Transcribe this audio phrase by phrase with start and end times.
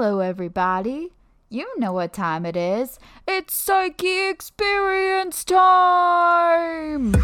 [0.00, 1.10] Hello, everybody.
[1.48, 3.00] You know what time it is.
[3.26, 7.16] It's Psyche Experience time!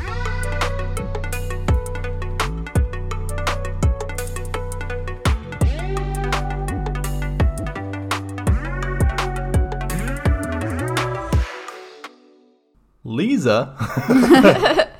[13.04, 13.77] Liza.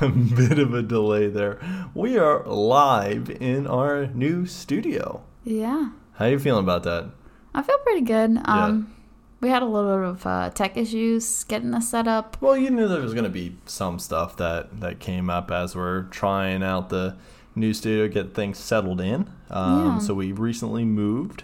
[0.00, 1.60] a bit of a delay there.
[1.94, 5.22] We are live in our new studio.
[5.44, 7.10] Yeah, How are you feeling about that?
[7.54, 8.38] I feel pretty good.
[8.44, 8.94] Um,
[9.40, 12.36] We had a little bit of uh, tech issues getting this set up.
[12.40, 15.74] Well, you knew there was going to be some stuff that that came up as
[15.74, 17.16] we're trying out the
[17.56, 19.28] new studio, get things settled in.
[19.50, 19.98] Um, Yeah.
[19.98, 21.42] So we recently moved.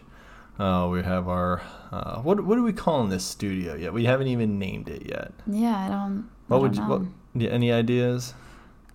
[0.61, 1.61] Uh, we have our
[1.91, 3.93] uh, what what are we calling this studio yet?
[3.93, 5.33] We haven't even named it yet.
[5.47, 6.29] Yeah, I don't.
[6.51, 6.83] I What don't would you?
[7.43, 8.35] What, any ideas?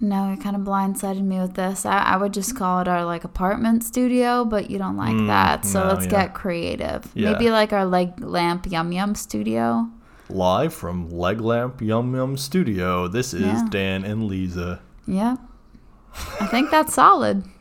[0.03, 1.85] No, you kind of blindsided me with this.
[1.85, 5.27] I, I would just call it our like apartment studio, but you don't like Mm,
[5.27, 5.65] that.
[5.65, 6.11] So no, let's yeah.
[6.11, 7.09] get creative.
[7.13, 7.31] Yeah.
[7.31, 9.87] Maybe like our leg lamp yum yum studio.
[10.29, 13.07] Live from Leg Lamp Yum Yum Studio.
[13.07, 13.67] This is Yeah.
[13.69, 14.81] Dan and Liza.
[15.05, 15.37] Yep.
[16.39, 17.43] I think that's solid.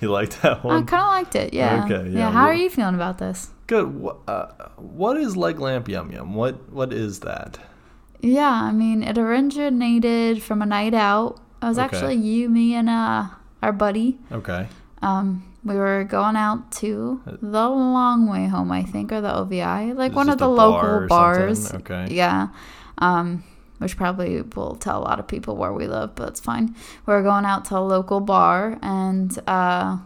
[0.00, 0.82] You liked that one?
[0.82, 1.52] I kind of liked it.
[1.54, 1.84] Yeah.
[1.84, 3.50] Okay, yeah, How are you feeling about this?
[3.66, 3.86] Good.
[4.28, 6.34] Uh, what is Leg Lamp Yum Yum?
[6.34, 7.58] What What is that?
[8.20, 11.40] Yeah, I mean, it originated from a night out.
[11.62, 11.84] It was Okay.
[11.96, 13.26] actually you, me, and uh,
[13.62, 14.18] our buddy.
[14.30, 14.68] Okay.
[15.02, 19.92] Um, we were going out to the long way home, I think, or the OVI,
[19.94, 21.68] like It's one of the a bar local bars.
[21.68, 21.80] something?
[21.92, 22.14] Okay.
[22.14, 22.48] Yeah.
[22.98, 23.42] Um,
[23.78, 26.74] which probably will tell a lot of people where we live, but it's fine.
[27.04, 29.98] We were going out to a local bar, and uh,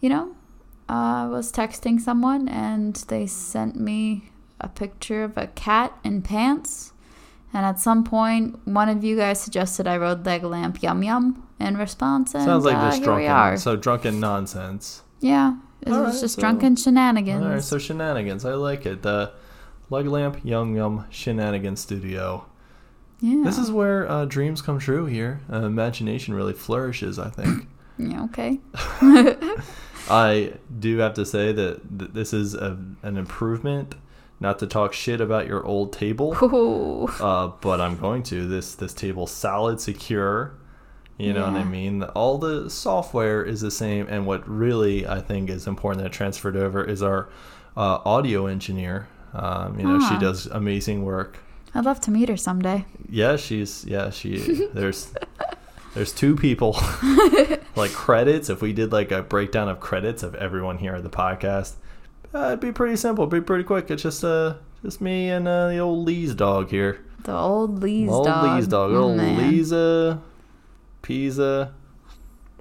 [0.00, 0.34] you know,
[0.88, 6.92] I was texting someone, and they sent me a picture of a cat in pants.
[7.54, 11.46] And at some point, one of you guys suggested I wrote leg lamp yum yum
[11.58, 13.56] in response, and Sounds like uh, just drunken.
[13.58, 15.02] So drunken nonsense.
[15.20, 17.42] Yeah, it All was right, just so- drunken shenanigans.
[17.44, 17.62] All right.
[17.62, 18.44] So shenanigans.
[18.44, 19.02] I like it.
[19.02, 19.32] The
[19.90, 22.44] Leg Lamp Yum Yum Shenanigans Studio.
[23.20, 23.42] yeah.
[23.44, 25.06] This is where uh, dreams come true.
[25.06, 27.18] Here, uh, imagination really flourishes.
[27.18, 27.66] I think.
[27.98, 28.60] yeah, okay.
[30.10, 33.94] I do have to say that th- this is a, an improvement.
[34.40, 36.36] Not to talk shit about your old table.
[37.20, 38.46] Uh, but I'm going to.
[38.46, 40.52] This this table solid, secure.
[41.16, 42.02] You know what I mean?
[42.04, 46.56] All the software is the same, and what really I think is important that transferred
[46.56, 47.28] over is our
[47.76, 49.08] uh, audio engineer.
[49.34, 50.18] Um, you know, she Ah.
[50.20, 51.38] does amazing work.
[51.74, 52.84] I'd love to meet her someday.
[53.10, 54.36] Yeah, she's yeah she.
[54.74, 55.12] there's
[55.94, 56.76] there's two people
[57.76, 58.48] like credits.
[58.48, 61.72] If we did like a breakdown of credits of everyone here at the podcast,
[62.34, 63.90] uh, it'd be pretty simple, it'd be pretty quick.
[63.90, 67.04] It's just uh just me and uh, the old Lee's dog here.
[67.24, 68.44] The old Lee's Old dog.
[68.44, 68.92] Old Lee's dog.
[68.92, 69.50] Old man.
[69.50, 70.20] Liza,
[71.02, 71.72] Pisa.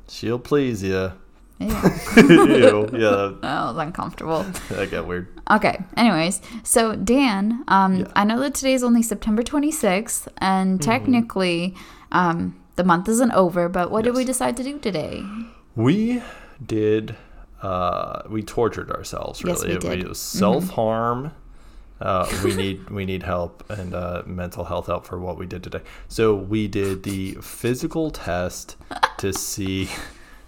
[0.09, 1.11] She'll please you.
[1.59, 1.67] Ew.
[2.17, 4.44] Ew, yeah, That was uncomfortable.
[4.69, 5.28] that got weird.
[5.50, 5.84] Okay.
[5.95, 8.07] Anyways, so Dan, um, Yeah.
[8.16, 10.89] I know that today is only September 26th, and Mm-hmm.
[10.89, 11.75] technically,
[12.11, 13.69] um, the month isn't over.
[13.69, 15.23] But what did we decide to do today?
[15.75, 16.22] We
[16.66, 17.16] did.
[17.62, 19.44] Uh, we tortured ourselves.
[19.44, 19.57] really.
[19.57, 19.81] Yes, we did.
[19.81, 20.01] Mm-hmm.
[20.06, 21.31] It was self harm.
[22.00, 25.63] Uh, we need we need help and uh, mental health help for what we did
[25.63, 25.81] today.
[26.07, 28.75] So we did the physical test
[29.17, 29.90] to see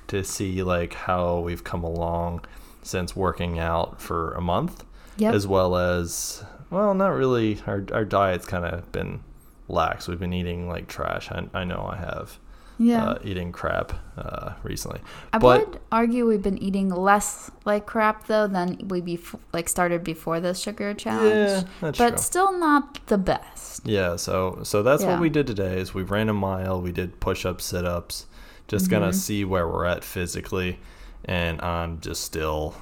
[0.08, 2.46] to see like how we've come along
[2.84, 4.86] since working out for a month.
[5.18, 5.34] Yep.
[5.34, 9.22] as well as well not really our, our diet's kind of been
[9.68, 12.40] lax we've been eating like trash i, I know i have
[12.80, 13.10] yeah.
[13.10, 15.02] uh, eating crap uh, recently
[15.34, 19.68] I but would argue we've been eating less like crap though than we bef- like
[19.70, 21.34] started before the sugar challenge.
[21.34, 23.86] yeah that's but true still not the best.
[23.86, 25.12] yeah so so that's Yeah.
[25.12, 28.26] what we did today is we ran a mile we did push-ups sit-ups
[28.68, 28.92] just Mm-hmm.
[29.02, 30.80] gonna see where we're at physically
[31.26, 32.76] and i'm just still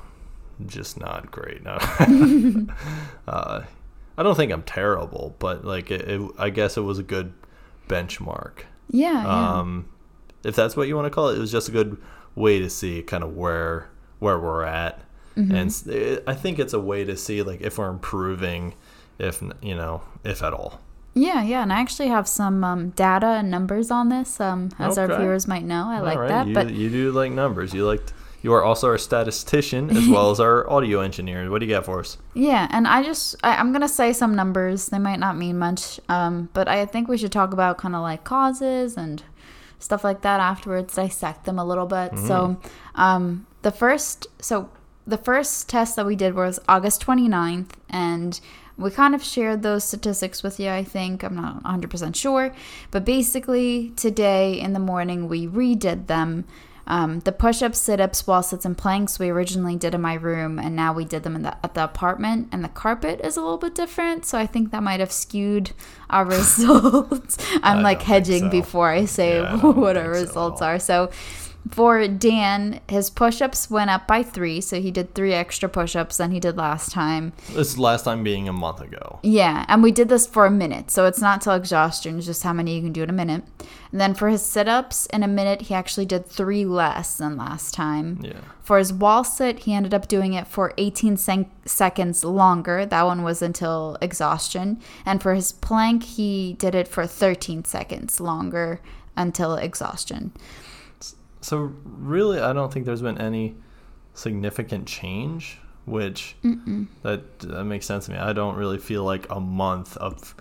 [0.65, 1.77] just not great no
[3.27, 3.61] uh,
[4.17, 7.33] i don't think i'm terrible but like it, it, i guess it was a good
[7.87, 9.23] benchmark Yeah.
[9.23, 9.59] yeah.
[9.59, 9.89] um,
[10.43, 11.37] if that's what you want to call it.
[11.37, 11.97] It was just a good
[12.35, 13.89] way to see kind of where
[14.19, 15.01] where we're at,
[15.35, 15.53] Mm-hmm.
[15.55, 18.73] and it, I think it's a way to see like if we're improving,
[19.19, 20.81] if you know, if at all.
[21.13, 24.97] Yeah, yeah, and I actually have some um, data and numbers on this, um, as
[24.97, 25.85] our viewers might know.
[25.89, 27.73] I like All right, that, you, but you do like numbers.
[27.73, 28.01] You like
[28.41, 31.49] you are also our statistician as well as our audio engineer.
[31.49, 32.17] What do you got for us?
[32.33, 34.87] yeah, and I just I, I'm gonna say some numbers.
[34.87, 38.01] They might not mean much, um, but I think we should talk about kind of
[38.01, 39.23] like causes and
[39.79, 40.95] stuff like that afterwards.
[40.95, 42.17] Dissect them a little bit.
[42.19, 42.59] So,
[42.95, 44.69] um, the first so
[45.07, 48.39] the first test that we did was August 29th, and
[48.77, 51.23] we kind of shared those statistics with you, I think.
[51.23, 52.53] I'm not 100% sure.
[52.91, 56.45] But basically, today in the morning, we redid them.
[56.87, 60.75] Um, the push-ups, sit-ups, wall sits, and planks we originally did in my room, and
[60.75, 62.47] now we did them in the, at the apartment.
[62.51, 65.71] And the carpet is a little bit different, so I think that might have skewed
[66.09, 67.37] our results.
[67.63, 68.49] I'm I like hedging so.
[68.49, 70.79] before I say Yeah, I what our think so results are.
[70.79, 71.11] So
[71.71, 76.31] for Dan, his push-ups went up by three, so he did three extra push-ups than
[76.31, 77.33] he did last time.
[77.51, 79.19] This last time being a month ago.
[79.23, 82.43] Yeah, and we did this for a minute, so it's not till exhaustion, it's just
[82.43, 83.43] how many you can do in a minute.
[83.91, 87.37] And then for his sit ups, in a minute, he actually did three less than
[87.37, 88.19] last time.
[88.21, 88.41] Yeah.
[88.61, 92.85] For his wall sit, he ended up doing it for 18 sec- seconds longer.
[92.85, 94.81] That one was until exhaustion.
[95.05, 98.81] And for his plank, he did it for 13 seconds longer
[99.15, 100.33] until exhaustion.
[101.47, 103.55] So really, I don't think there's been any
[104.13, 106.35] significant change, which
[107.03, 108.17] that that makes sense to me.
[108.17, 110.35] I don't really feel like a month of,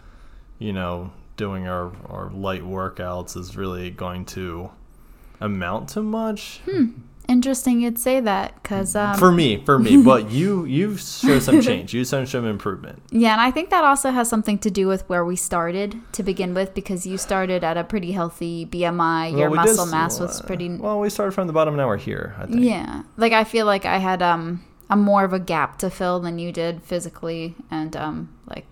[0.58, 4.70] you know, doing our our light workouts is really going to
[5.40, 6.86] amount to much hmm.
[7.28, 9.62] Interesting you'd say that because um, for me.
[9.64, 11.92] For me, but you you've showed some change.
[11.92, 13.02] You showed some improvement.
[13.10, 16.22] Yeah, and I think that also has something to do with where we started to
[16.22, 19.32] begin with because you started at a pretty healthy BMI.
[19.32, 20.68] Your Well, we muscle s- mass was pretty.
[20.68, 21.74] Well, we started from the bottom.
[21.76, 22.36] Now we're here.
[22.38, 22.60] I think.
[22.62, 26.20] Yeah, like I feel like I had um a more of a gap to fill
[26.20, 28.66] than you did physically, and um like,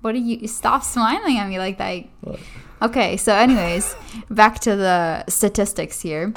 [0.00, 2.04] what do you stop smiling at me like that?
[2.22, 2.40] What?
[2.82, 3.94] Okay, so anyways,
[4.28, 6.34] back to the statistics here.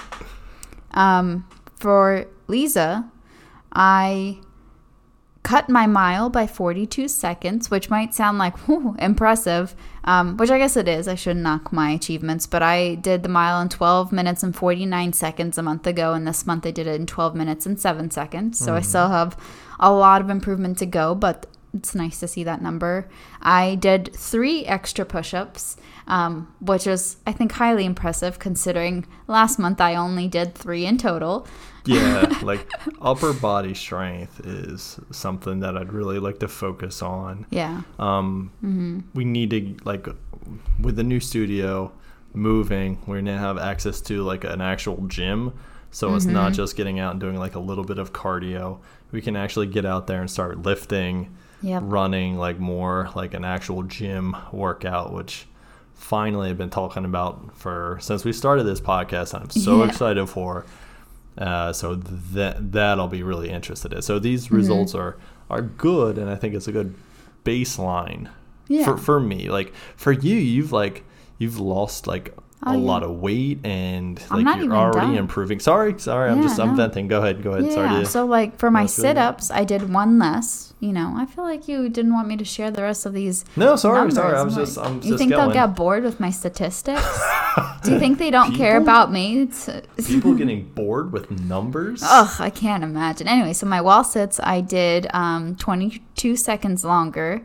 [0.99, 1.47] Um,
[1.77, 3.09] for Liza,
[3.71, 4.39] I
[5.43, 8.53] cut my mile by 42 seconds, which might sound like
[8.99, 11.07] impressive, um, which I guess it is.
[11.07, 15.13] I shouldn't knock my achievements, but I did the mile in 12 minutes and 49
[15.13, 18.11] seconds a month ago, and this month I did it in 12 minutes and 7
[18.11, 18.59] seconds.
[18.59, 19.37] So I still have
[19.79, 23.07] a lot of improvement to go, but it's nice to see that number.
[23.41, 25.77] I did three extra push ups,
[26.09, 30.97] um, which is, I think, highly impressive considering last month I only did three in
[30.97, 31.47] total.
[31.85, 32.67] yeah, like
[33.01, 37.45] upper body strength is something that I'd really like to focus on.
[37.51, 37.81] Yeah.
[37.99, 38.51] Um,
[39.13, 40.07] we need to like
[40.81, 41.91] with the new studio
[42.33, 45.53] moving, we're gonna have access to like an actual gym.
[45.91, 48.79] So it's not just getting out and doing like a little bit of cardio.
[49.11, 51.81] We can actually get out there and start lifting, Yep.
[51.85, 55.47] running like more like an actual gym workout, which
[55.99, 59.39] finally I've been talking about for since we started this podcast.
[59.39, 59.89] I'm so Yeah.
[59.89, 60.65] excited for.
[61.37, 64.01] Uh, so that that I'll be really interested in.
[64.01, 65.17] So these results are
[65.49, 66.95] are good, and I think it's a good
[67.45, 68.29] baseline
[68.67, 68.83] Yeah.
[68.85, 69.49] for for me.
[69.49, 71.03] Like for you, you've like
[71.37, 72.79] you've lost like Oh, a yeah.
[72.83, 75.15] lot of weight, and I'm like you're already done.
[75.15, 75.61] improving.
[75.61, 76.75] Sorry, sorry, I'm Yeah, just I'm no.
[76.75, 77.07] venting.
[77.07, 77.71] Go ahead, go ahead.
[77.71, 77.89] Sorry.
[77.89, 77.99] Yeah.
[78.01, 80.73] To, So like for my sit ups, I did one less.
[80.81, 83.43] You know, I feel like you didn't want me to share the rest of these.
[83.55, 84.15] no, sorry, numbers.
[84.15, 84.35] sorry.
[84.35, 85.45] I I'm was just like, I'm just you think going.
[85.49, 87.01] they'll get bored with my statistics?
[87.83, 89.41] Do you think they don't care about me?
[89.41, 89.69] It's,
[90.07, 92.01] People getting bored with numbers.
[92.05, 93.27] Ugh, I can't imagine.
[93.27, 97.41] Anyway, so my wall sits, I did um, 22 seconds longer.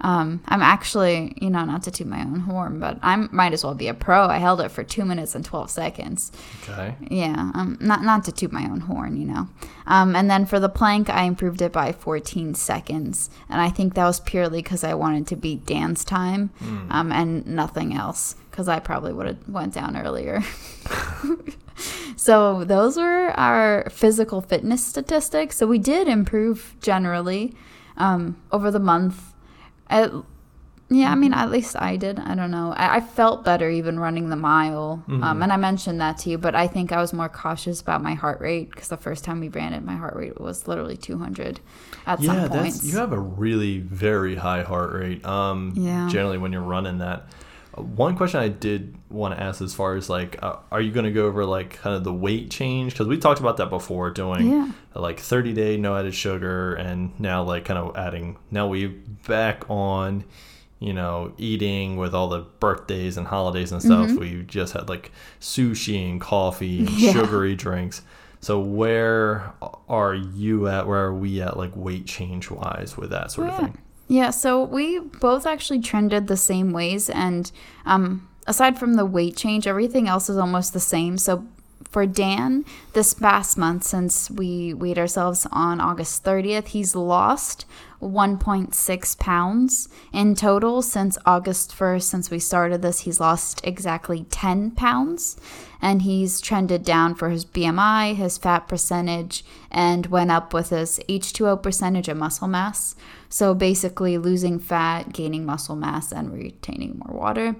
[0.00, 3.64] Um, I'm actually, you know, not to toot my own horn, but I might as
[3.64, 4.26] well be a pro.
[4.26, 6.30] I held it for two minutes and 12 seconds.
[6.62, 6.94] Okay.
[7.10, 9.48] Yeah, um, not not to toot my own horn, you know.
[9.86, 13.94] Um, and then for the plank, I improved it by 14 seconds, and I think
[13.94, 16.50] that was purely because I wanted to beat Dan's time,
[16.90, 18.36] um, and nothing else.
[18.50, 20.42] Because I probably would have went down earlier.
[22.16, 25.56] so those were our physical fitness statistics.
[25.56, 27.54] So we did improve generally
[27.96, 29.32] um, over the month.
[30.90, 32.18] Yeah, I mean, at least I did.
[32.18, 32.72] I don't know.
[32.74, 35.04] I, I felt better even running the mile.
[35.06, 38.02] Um, and I mentioned that to you, but I think I was more cautious about
[38.02, 40.96] my heart rate because the first time we ran it, my heart rate was literally
[40.96, 41.60] 200
[42.06, 42.84] at Yeah, some that's points.
[42.90, 45.22] you have a really very high heart rate.
[45.26, 46.08] Um, Yeah.
[46.08, 47.26] Generally, when you're running that.
[47.78, 51.06] One question I did want to ask, as far as like, uh, are you going
[51.06, 52.92] to go over like kind of the weight change?
[52.92, 54.72] Because we talked about that before, doing Yeah.
[54.94, 58.36] like 30 day no added sugar, and now like kind of adding.
[58.50, 60.24] Now we back on,
[60.78, 64.12] you know, eating with all the birthdays and holidays and stuff.
[64.12, 66.98] We just had like sushi and coffee and Mm-hmm.
[67.04, 67.12] Yeah.
[67.12, 68.02] sugary drinks.
[68.40, 69.52] So where
[69.88, 70.86] are you at?
[70.86, 73.78] Where are we at, like weight change wise, with that sort of thing?
[74.08, 77.52] Yeah, so we both actually trended the same ways, and
[77.84, 81.18] um, aside from the weight change, everything else is almost the same.
[81.18, 81.46] So
[81.90, 87.66] for Dan, this past month, since we weighed ourselves on August 30th, he's lost
[88.00, 92.02] 1.6 pounds in total since August 1st.
[92.02, 95.36] Since we started this, he's lost exactly 10 pounds,
[95.80, 101.00] and he's trended down for his BMI, his fat percentage, and went up with his
[101.08, 102.94] H2O percentage and muscle mass.
[103.28, 107.56] So basically, losing fat, gaining muscle mass, and retaining more water.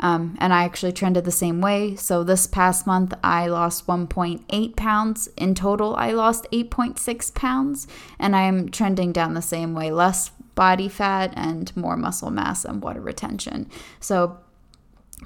[0.00, 1.96] Um, and I actually trended the same way.
[1.96, 5.28] So this past month, I lost 1.8 pounds.
[5.36, 7.86] In total, I lost 8.6 pounds.
[8.18, 12.64] And I am trending down the same way less body fat and more muscle mass
[12.64, 13.68] and water retention.
[14.00, 14.38] So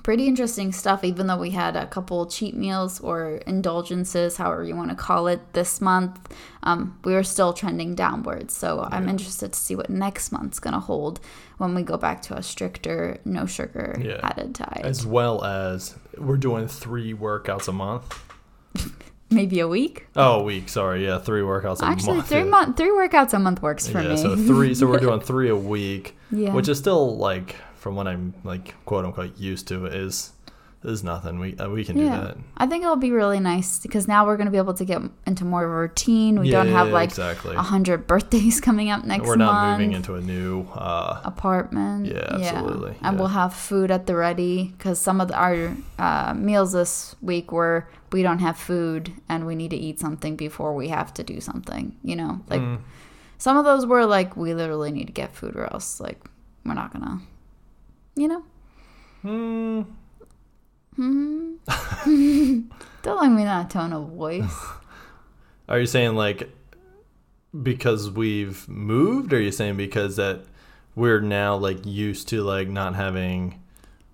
[0.08, 4.74] pretty interesting stuff even though we had a couple cheat meals or indulgences however you
[4.74, 6.18] want to call it this month
[6.62, 8.96] um, we were still trending downwards so yeah.
[8.96, 11.20] i'm interested to see what next month's going to hold
[11.58, 14.18] when we go back to a stricter no sugar yeah.
[14.22, 18.18] added diet as well as we're doing three workouts a month
[19.30, 22.78] maybe a week oh a week sorry yeah three workouts a actually month three month
[22.78, 25.54] three workouts a month works for yeah, me so three so we're doing three a
[25.54, 26.54] week yeah.
[26.54, 30.32] which is still like from what I'm like quote unquote used to is
[30.84, 31.40] is nothing.
[31.40, 32.04] We uh, we can yeah.
[32.04, 32.36] do that.
[32.56, 35.02] I think it'll be really nice because now we're going to be able to get
[35.26, 36.38] into more of a routine.
[36.40, 37.56] We yeah, don't have like exactly.
[37.56, 39.26] hundred birthdays coming up next.
[39.26, 39.80] We're not month.
[39.80, 42.06] moving into a new uh, apartment.
[42.06, 42.92] Yeah, absolutely.
[42.92, 43.08] Yeah.
[43.08, 47.16] And we'll have food at the ready because some of the, our uh, meals this
[47.20, 51.12] week were we don't have food and we need to eat something before we have
[51.14, 51.96] to do something.
[52.02, 52.78] You know, like mm.
[53.36, 56.20] some of those were like we literally need to get food or else like
[56.64, 57.20] we're not gonna
[58.20, 58.42] you know?
[59.22, 59.82] Hmm.
[60.96, 61.54] Hmm.
[63.02, 64.66] Don't let me that tone of voice.
[65.68, 66.50] Are you saying like
[67.62, 70.44] because we've moved, or are you saying because that
[70.94, 73.62] we're now like used to like not having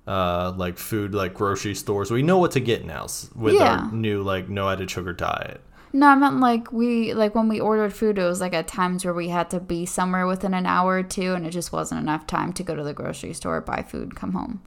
[0.06, 2.10] uh like food like grocery stores?
[2.10, 3.06] We know what to get now
[3.36, 3.76] with yeah.
[3.76, 5.60] our new like no added sugar diet.
[5.94, 9.04] No, I meant like we like when we ordered food, it was like at times
[9.04, 12.00] where we had to be somewhere within an hour or two, and it just wasn't
[12.00, 14.60] enough time to go to the grocery store, buy food, come home.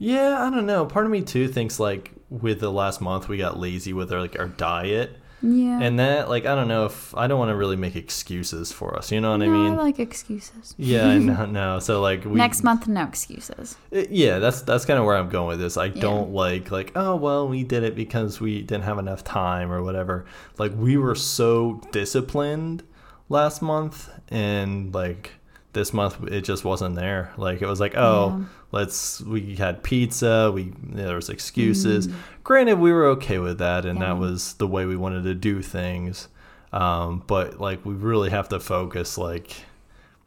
[0.00, 0.86] Yeah, I don't know.
[0.86, 4.20] Part of me too thinks like with the last month we got lazy with our
[4.20, 5.80] like our diet yeah.
[5.80, 8.96] And that, like, I don't know if I don't want to really make excuses for
[8.96, 9.10] us.
[9.10, 9.72] You know what no, I mean?
[9.72, 10.74] I like excuses.
[10.76, 11.46] Yeah, know.
[11.50, 11.78] No.
[11.78, 13.76] So like, we, next month, no excuses.
[13.90, 15.76] It, yeah, that's that's kind of where I'm going with this.
[15.76, 16.00] I yeah.
[16.00, 19.82] don't like like oh well, we did it because we didn't have enough time or
[19.82, 20.26] whatever.
[20.58, 22.82] Like we were so disciplined
[23.28, 25.32] last month, and like
[25.72, 27.32] this month it just wasn't there.
[27.36, 28.44] Like it was like, oh, yeah.
[28.72, 32.08] Let's we had pizza, we there was excuses.
[32.08, 32.14] Mm.
[32.44, 34.06] Granted, we were okay with that, and yeah.
[34.06, 36.28] that was the way we wanted to do things.
[36.72, 39.64] Um, but like we really have to focus like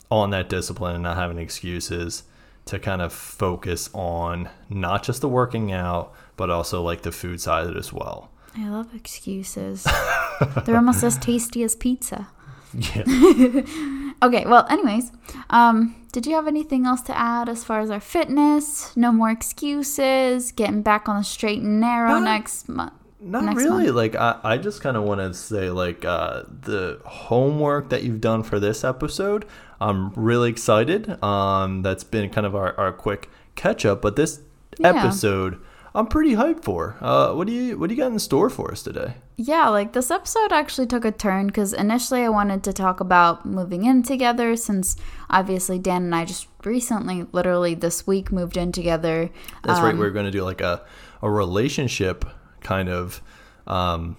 [0.09, 2.23] on that discipline and not having excuses
[2.65, 7.41] to kind of focus on not just the working out, but also like the food
[7.41, 8.29] side of it as well.
[8.55, 9.83] I love excuses.
[10.65, 12.27] They're almost as tasty as pizza.
[12.73, 13.03] Yeah.
[14.23, 15.11] okay, well, anyways,
[15.49, 18.95] um, did you have anything else to add as far as our fitness?
[18.95, 22.93] No more excuses, getting back on the straight and narrow not, next month.
[23.19, 23.85] Not next really.
[23.85, 23.95] Month.
[23.95, 28.21] Like I, I just kind of want to say like uh, the homework that you've
[28.21, 29.45] done for this episode.
[29.79, 31.21] I'm really excited.
[31.23, 34.41] Um, that's been kind of our, our quick catch up, but this
[34.79, 34.89] yeah.
[34.89, 35.59] episode
[35.95, 36.97] I'm pretty hyped for.
[37.01, 39.15] Uh, what do you what do you got in store for us today?
[39.35, 43.45] Yeah, like this episode actually took a turn because initially I wanted to talk about
[43.45, 44.95] moving in together since
[45.29, 49.29] obviously Dan and I just recently, literally this week, moved in together.
[49.63, 49.97] That's um, right.
[49.97, 50.83] We are going to do like a
[51.21, 52.25] a relationship
[52.61, 53.21] kind of
[53.67, 54.17] um,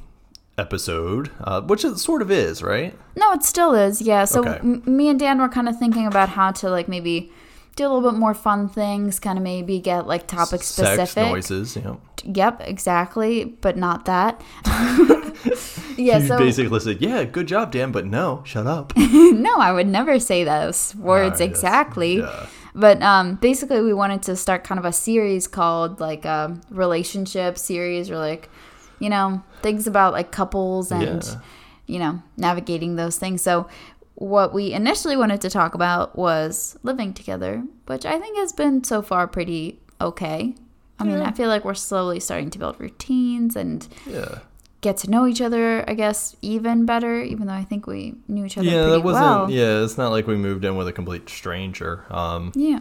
[0.57, 2.97] episode, uh, which it sort of is, right?
[3.17, 4.01] No, it still is.
[4.01, 4.25] Yeah.
[4.25, 4.59] So okay.
[4.61, 7.33] m- me and Dan were kind of thinking about how to like maybe
[7.77, 11.09] do a little bit more fun things, kind of maybe get like topic specific.
[11.09, 11.97] Sex noises, yeah.
[12.25, 14.41] Yep, exactly, but not that.
[15.97, 18.93] yeah, you so basically said, "Yeah, good job, Dan," but no, shut up.
[18.97, 22.19] no, I would never say those words ah, exactly.
[22.19, 22.47] Yeah.
[22.75, 27.59] But um, basically, we wanted to start kind of a series called like a relationship
[27.59, 28.49] series, or like,
[28.99, 31.25] you know, things about like couples and.
[31.25, 31.41] Yeah
[31.87, 33.43] you know, navigating those things.
[33.43, 33.69] So
[34.17, 38.85] what we initially wanted to talk about was living together, which I think has been
[38.85, 40.55] so far pretty okay.
[40.99, 44.39] I mean, I feel like we're slowly starting to build routines and yeah.
[44.81, 48.45] get to know each other, I guess, even better, even though I think we knew
[48.45, 49.51] each other yeah, that wasn't, well.
[49.51, 52.05] Yeah, it's not like we moved in with a complete stranger.
[52.11, 52.79] Um, yeah.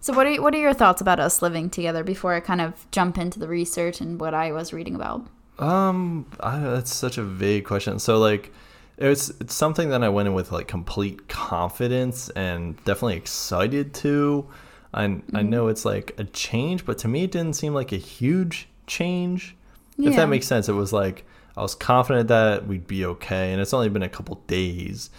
[0.00, 2.86] So what are what are your thoughts about us living together before I kind of
[2.92, 5.26] jump into the research and what I was reading about?
[5.58, 7.98] Um, I, that's such a vague question.
[7.98, 8.52] So like
[9.00, 14.46] it's it's something that I went in with like complete confidence and definitely excited to.
[14.92, 15.36] I mm-hmm.
[15.36, 18.68] I know it's like a change, but to me it didn't seem like a huge
[18.86, 19.56] change.
[19.96, 20.10] Yeah.
[20.10, 21.24] If that makes sense, it was like
[21.56, 25.10] I was confident that we'd be okay, and it's only been a couple days,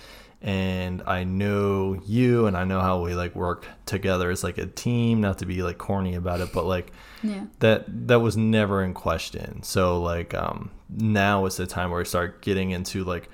[0.41, 4.67] and I know you, and I know how we like work together as like a
[4.67, 5.21] team.
[5.21, 6.91] Not to be like corny about it, but like
[7.23, 7.45] yeah.
[7.59, 9.63] that that was never in question.
[9.63, 13.29] So like um now is the time where we start getting into like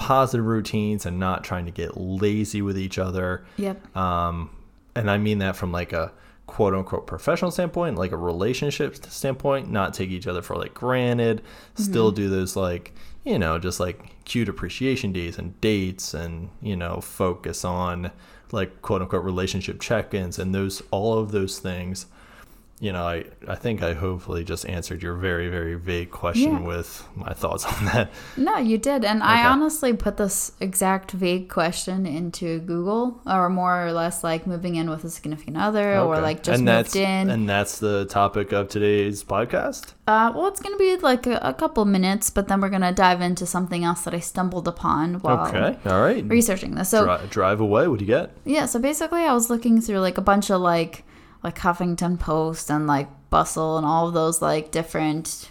[0.00, 3.44] positive routines and not trying to get lazy with each other.
[3.58, 3.94] Yep.
[3.94, 4.48] Um,
[4.94, 6.10] and I mean that from like a
[6.46, 11.42] quote unquote professional standpoint, like a relationship standpoint, not take each other for like granted,
[11.74, 16.76] still do those like, you know, just like cute appreciation days and dates and, you
[16.76, 18.10] know, focus on
[18.52, 22.06] like quote unquote relationship check ins and those, all of those things.
[22.82, 26.60] You know, I, I think I hopefully just answered your very, very vague question Yeah.
[26.60, 28.10] with my thoughts on that.
[28.38, 29.04] No, you did.
[29.04, 34.46] And I honestly put this exact vague question into Google, or more or less like
[34.46, 37.28] moving in with a significant other, or like just and moved that's, in.
[37.28, 39.92] And that's the topic of today's podcast?
[40.08, 42.80] Uh, well, it's going to be like a, a couple minutes, but then we're going
[42.80, 45.76] to dive into something else that I stumbled upon while Okay.
[45.84, 46.24] All right.
[46.24, 46.88] researching this.
[46.88, 47.88] So, Dri- drive away.
[47.88, 48.30] What do you get?
[48.46, 51.04] yeah, so basically, I was looking through like a bunch of like
[51.42, 55.48] like Huffington Post and like Bustle and all of those like different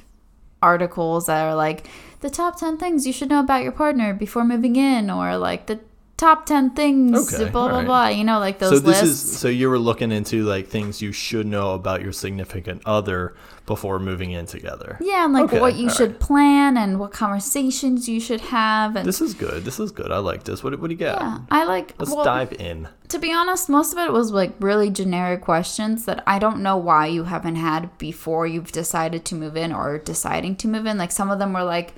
[0.61, 1.87] articles that are like
[2.19, 5.67] the top 10 things you should know about your partner before moving in or like
[5.67, 5.79] the
[6.19, 7.85] top 10 things Okay, blah blah alright.
[7.85, 10.67] blah you know like those so this lists is so you were looking into like
[10.67, 13.33] things you should know about your significant other
[13.65, 14.97] before moving in together.
[14.99, 19.07] yeah and like Okay, what you should plan and what conversations you should have and
[19.07, 19.63] This is good.
[19.63, 20.11] This is good.
[20.11, 20.63] I like this.
[20.63, 21.21] What, what do you got?
[21.21, 22.87] yeah i like Let's well, dive in.
[23.07, 26.77] to be honest, most of it was like really generic questions that I don't know
[26.77, 30.97] why you haven't had before you've decided to move in or deciding to move in.
[30.97, 31.93] Like some of them were like,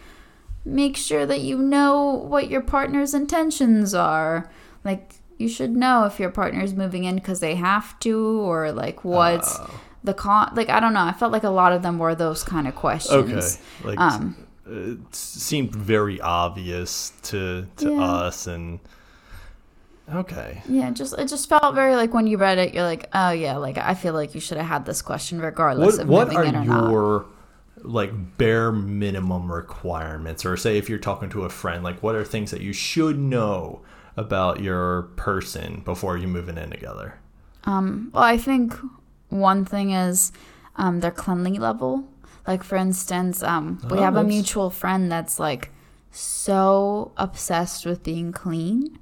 [0.66, 4.50] make sure that you know what your partner's intentions are.
[4.84, 9.04] Like you should know if your partner's moving in because they have to, or like
[9.04, 9.80] what's Oh.
[10.04, 10.52] the con.
[10.56, 11.04] Like I don't know.
[11.04, 13.60] I felt like a lot of them were those kind of questions.
[13.84, 13.88] Okay.
[13.90, 14.36] Like Um,
[14.68, 18.02] it seemed very obvious to to Yeah.
[18.04, 18.80] us and
[20.14, 20.62] okay.
[20.68, 23.58] Yeah, just it just felt very like when you read it, you're like, oh yeah,
[23.58, 26.38] like I feel like you should have had this question regardless What of what moving
[26.40, 27.26] are in or not.
[27.84, 32.24] Like bare minimum requirements or say if you're talking to a friend like what are
[32.24, 33.82] things that you should know
[34.18, 37.16] about your person before you moving in together?
[37.64, 38.76] Um, well, I think
[39.30, 40.32] one thing is
[40.76, 42.04] um, their cleanly level.
[42.48, 45.72] Like, for instance, um, we Oh, have a mutual friend that's like
[46.12, 49.00] so obsessed with being clean.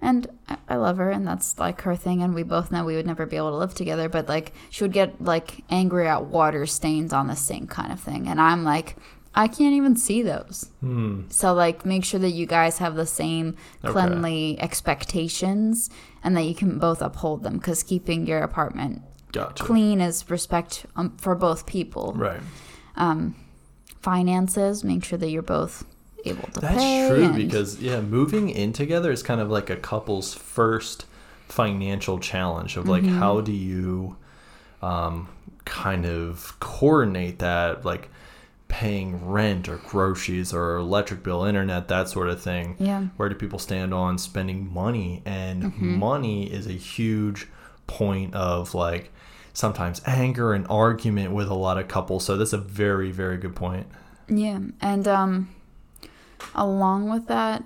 [0.00, 0.28] And
[0.68, 2.22] I- love her, and that's like her thing.
[2.22, 4.08] And we both know we would never be able to live together.
[4.08, 7.98] But like, she would get like angry at water stains on the sink, kind of
[7.98, 8.28] thing.
[8.28, 8.96] And I'm like,
[9.34, 10.70] I can't even see those.
[10.80, 11.22] Hmm.
[11.30, 13.92] So like, make sure that you guys have the same Okay.
[13.92, 15.90] cleanly expectations,
[16.22, 17.56] and that you can both uphold them.
[17.58, 19.62] Because keeping your apartment Gotcha.
[19.64, 22.12] clean is respect um, for both people.
[22.16, 22.40] Right.
[22.96, 23.34] Um,
[24.00, 25.84] finances, make sure that you're both
[26.24, 29.76] able to That's true and- because yeah, moving in together is kind of like a
[29.76, 31.06] couple's first
[31.48, 33.18] financial challenge of like Mm-hmm.
[33.18, 34.16] how do you
[34.82, 35.28] um,
[35.64, 38.08] kind of coordinate that like
[38.68, 42.76] paying rent or groceries or electric bill, internet, that sort of thing.
[42.78, 43.04] Yeah.
[43.16, 45.22] Where do people stand on spending money?
[45.24, 45.98] And Mm-hmm.
[45.98, 47.48] money is a huge
[47.86, 49.10] point of like
[49.54, 52.24] sometimes anger and argument with a lot of couples.
[52.26, 53.86] So that's a very, very good point.
[54.28, 55.48] Yeah, and um,
[56.54, 57.62] along with that,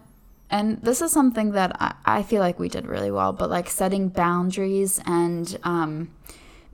[0.51, 3.71] and this is something that I, I feel like we did really well, but like
[3.71, 6.11] setting boundaries and um,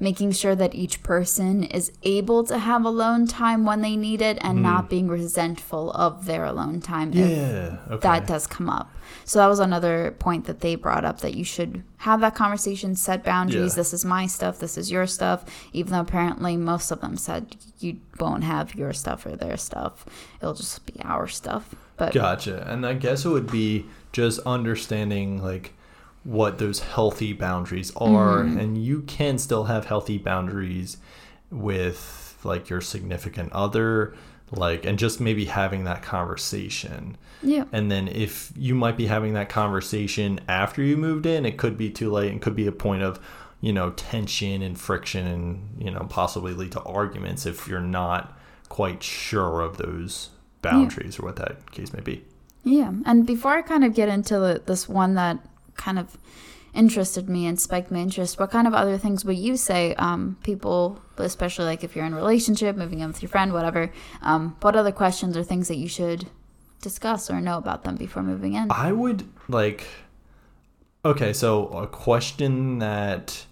[0.00, 4.38] making sure that each person is able to have alone time when they need it
[4.40, 7.78] and not being resentful of their alone time if Yeah.
[7.90, 7.98] Okay.
[8.08, 8.90] that does come up.
[9.24, 12.94] So that was another point that they brought up that you should have that conversation,
[12.96, 13.72] set boundaries.
[13.74, 13.80] Yeah.
[13.80, 15.44] This is my stuff, this is your stuff.
[15.72, 20.04] Even though apparently most of them said you won't have your stuff or their stuff,
[20.40, 21.74] it'll just be our stuff.
[21.98, 22.64] But Gotcha.
[22.70, 25.74] And I guess it would be just understanding like
[26.24, 28.58] what those healthy boundaries are Mm-hmm.
[28.58, 30.98] and you can still have healthy boundaries
[31.50, 34.14] with like your significant other
[34.50, 37.16] like and just maybe having that conversation.
[37.42, 41.56] yeah, And then if you might be having that conversation after you moved in, it
[41.58, 43.20] could be too late and could be a point of,
[43.60, 48.38] you know, tension and friction and, you know, possibly lead to arguments if you're not
[48.70, 50.30] quite sure of those
[50.62, 52.24] boundaries or what that case may be.
[52.64, 52.92] yeah.
[53.06, 55.38] And before I kind of get into the, this one that
[55.76, 56.18] kind of
[56.74, 60.36] interested me and spiked my interest, what kind of other things would you say um,
[60.42, 63.90] people, especially like if you're in a relationship, moving in with your friend, whatever,
[64.22, 66.28] um, what other questions or things that you should
[66.82, 68.70] discuss or know about them before moving in?
[68.70, 69.86] I would like
[71.04, 73.46] okay, so a question that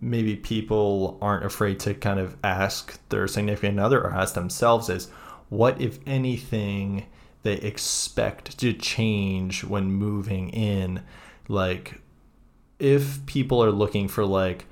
[0.00, 5.08] maybe people aren't afraid to kind of ask their significant other or ask themselves is
[5.48, 7.06] what if anything
[7.42, 11.02] they expect to change when moving in?
[11.48, 12.00] Like
[12.78, 14.66] if people are looking for like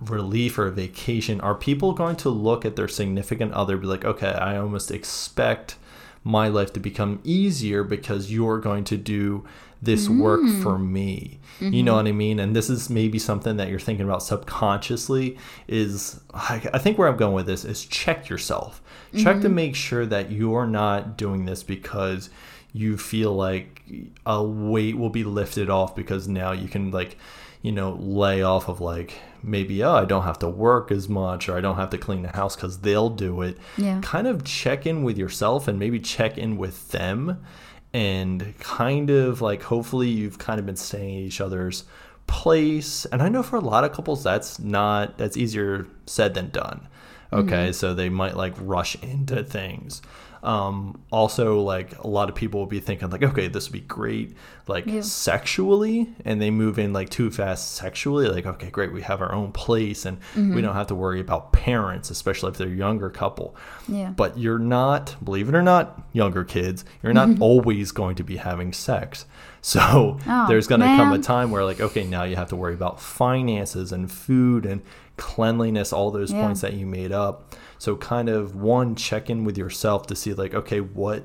[0.00, 4.30] relief or vacation are people going to look at their significant other be like okay
[4.32, 5.76] i almost expect
[6.24, 9.44] my life to become easier because you're going to do
[9.82, 10.62] this work mm.
[10.62, 11.40] for me?
[11.60, 11.96] You know mm-hmm.
[11.96, 12.38] what I mean?
[12.38, 15.36] And this is maybe something that you're thinking about subconsciously
[15.68, 18.82] is I, think where I'm going with this is check yourself.
[19.14, 19.54] Check to mm-hmm.
[19.54, 22.30] make sure that you're not doing this because
[22.72, 23.82] you feel like
[24.24, 27.16] a weight will be lifted off because now you can like
[27.62, 31.48] you know lay off of like maybe oh i don't have to work as much
[31.48, 34.00] or i don't have to clean the house because they'll do it Yeah.
[34.02, 37.42] kind of check in with yourself and maybe check in with them
[37.92, 41.84] and kind of like hopefully you've kind of been staying at each other's
[42.26, 43.06] place.
[43.06, 46.88] And i know for a lot of couples that's not that's easier said than done.
[47.32, 47.72] Okay mm-hmm.
[47.72, 50.02] so they might like rush into things
[50.42, 53.80] um also like a lot of people will be thinking like okay this would be
[53.86, 54.34] great
[54.68, 55.02] like Yeah.
[55.02, 59.34] sexually and they move in like too fast sexually like okay great we have our
[59.34, 63.10] own place and we don't have to worry about parents especially if they're a younger
[63.10, 63.54] couple
[63.86, 64.10] Yeah.
[64.10, 68.36] but you're not believe it or not younger kids you're not always going to be
[68.38, 69.26] having sex
[69.60, 72.56] so Oh, there's going to come a time where like okay now you have to
[72.56, 74.80] worry about finances and food and
[75.18, 76.40] cleanliness all those Yeah.
[76.46, 80.32] points that you made up so kind of one check in with yourself to see
[80.34, 81.24] like okay what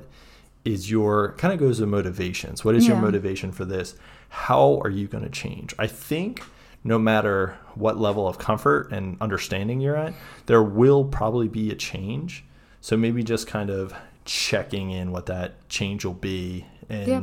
[0.64, 2.64] is your kind of goes to motivations.
[2.64, 3.94] What is your motivation for this?
[4.30, 5.72] How are you going to change?
[5.78, 6.42] I think
[6.82, 10.12] no matter what level of comfort and understanding you're at
[10.46, 12.42] there will probably be a change.
[12.80, 17.20] So maybe just kind of checking in what that change will be and Yeah.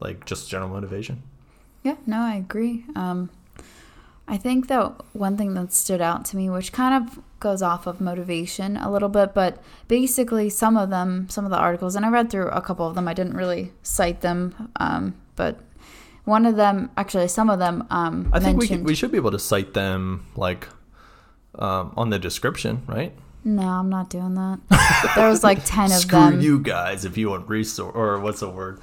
[0.00, 1.22] like just general motivation.
[1.82, 2.84] Yeah, no, I agree.
[2.94, 3.28] Um,
[4.28, 7.86] I think that one thing that stood out to me, which kind of goes off
[7.86, 12.06] of motivation a little bit, but basically some of them, some of the articles, and
[12.06, 13.06] I read through a couple of them.
[13.06, 15.58] I didn't really cite them, um, but
[16.24, 19.18] one of them, actually, some of them um, i think we, could, we should be
[19.18, 20.68] able to cite them like
[21.56, 23.12] um, on the description right
[23.44, 24.60] no, I'm not doing that.
[25.16, 26.32] there was like ten of screw them.
[26.34, 28.80] Screw you guys if you want resource or what's the word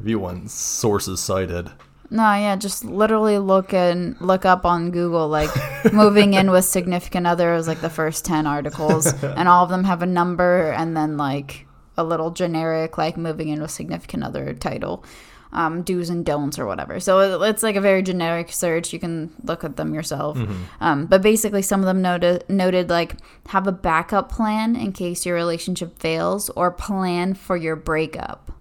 [0.00, 1.70] if you want sources cited
[2.10, 5.50] No, yeah, just literally look and look up on Google like
[5.92, 9.84] moving in with significant other is like the first 10 articles and all of them
[9.84, 11.66] have a number and then like
[11.96, 15.04] a little generic like moving in with significant other title.
[15.52, 17.00] Um, do's and don'ts or whatever.
[17.00, 18.92] So it's like a very generic search.
[18.92, 20.36] You can look at them yourself.
[20.80, 23.16] Um, but basically, some of them noted noted like
[23.48, 28.52] have a backup plan in case your relationship fails or plan for your breakup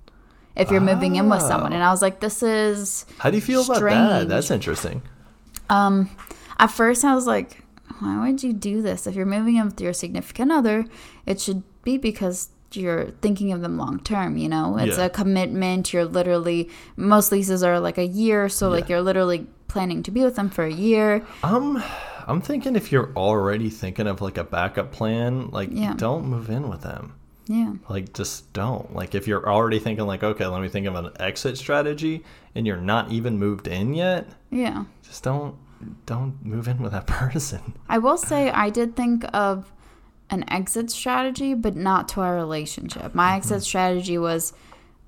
[0.56, 1.74] if you're moving in with someone.
[1.74, 4.30] And I was like, this is how do you feel about that Strange.
[4.30, 5.02] that's interesting
[5.70, 6.10] um,
[6.60, 7.64] at first I was like,
[8.00, 9.08] why would you do this?
[9.08, 10.86] If you're moving in with your significant other,
[11.26, 14.78] it should be because you're thinking of them long term, you know?
[14.78, 15.06] It's Yeah.
[15.06, 15.94] a commitment.
[15.94, 18.50] You're literally, most leases are like a year.
[18.50, 21.26] So, like, you're literally planning to be with them for a year.
[21.44, 21.82] Um,
[22.28, 25.94] I'm thinking if you're already thinking of like a backup plan, like Yeah.
[25.96, 27.14] don't move in with them.
[27.48, 27.74] Yeah.
[27.90, 28.96] Like just don't.
[28.96, 32.24] Like if you're already thinking like, okay, let me think of an exit strategy,
[32.56, 34.86] and you're not even moved in yet, Yeah.
[35.04, 35.56] just don't
[36.06, 37.78] don't move in with that person.
[37.90, 39.72] I will say I did think of
[40.30, 43.14] an exit strategy, but not to our relationship.
[43.14, 43.38] My mm-hmm.
[43.38, 44.54] exit strategy was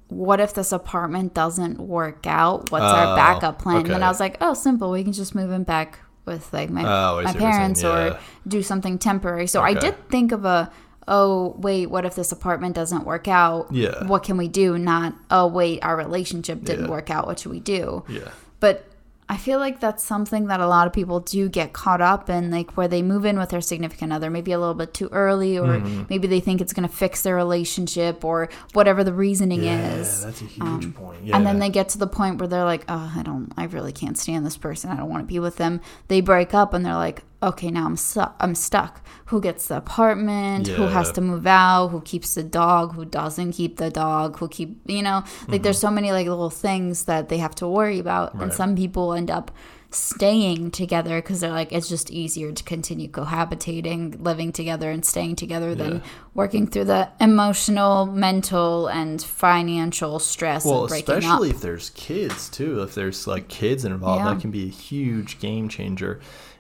[0.10, 2.72] what if this apartment doesn't work out?
[2.72, 3.78] What's Oh, our backup plan?
[3.78, 4.04] And then.
[4.04, 4.92] I was like, oh, simple.
[4.92, 7.84] We can just move in back with like my, Oh, my what you're saying, parents
[7.84, 7.90] yeah.
[7.90, 9.48] or do something temporary.
[9.48, 10.72] So I did think of a,
[11.08, 13.72] oh, wait, what if this apartment doesn't work out?
[13.72, 14.06] Yeah.
[14.06, 14.78] What can we do?
[14.78, 16.92] Not, oh, wait, our relationship didn't Yeah.
[16.92, 17.26] work out.
[17.28, 18.04] What should we do?
[18.10, 18.30] Yeah.
[18.60, 18.86] But
[19.30, 22.50] I feel like that's something that a lot of people do get caught up in,
[22.50, 25.58] like where they move in with their significant other maybe a little bit too early,
[25.58, 26.04] or Mm-hmm.
[26.10, 30.24] maybe they think it's going to fix their relationship, or whatever the reasoning Yeah, is.
[30.24, 31.20] that's a huge point.
[31.26, 31.36] Yeah.
[31.36, 33.92] And then they get to the point where they're like, oh, I don't, I really
[33.92, 34.92] can't stand this person.
[34.92, 35.82] I don't want to be with them.
[36.08, 38.36] They break up and they're like, okay, now I'm stuck.
[38.40, 39.06] I'm stuck.
[39.28, 40.68] Who gets the apartment?
[40.68, 41.90] Who has to move out?
[41.90, 42.94] Who keeps the dog?
[42.96, 44.38] Who doesn't keep the dog?
[44.38, 47.68] Who keep, you know, like there's so many like little things that they have to
[47.68, 48.34] worry about.
[48.34, 48.52] And Mm-hmm.
[48.52, 49.52] Some people end up
[49.90, 55.36] staying together because they're like, it's just easier to continue cohabitating, living together and staying
[55.36, 56.00] together than Yeah.
[56.34, 61.20] working through the emotional, mental, and financial stress well, of breaking up.
[61.24, 62.82] especially if there's kids too.
[62.82, 64.34] If there's like kids involved, Yeah.
[64.34, 66.20] that can be a huge game changer.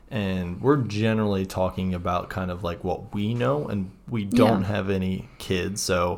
[0.09, 4.67] And we're generally talking about kind of like what we know, and we don't Yeah.
[4.67, 5.81] have any kids.
[5.81, 6.17] So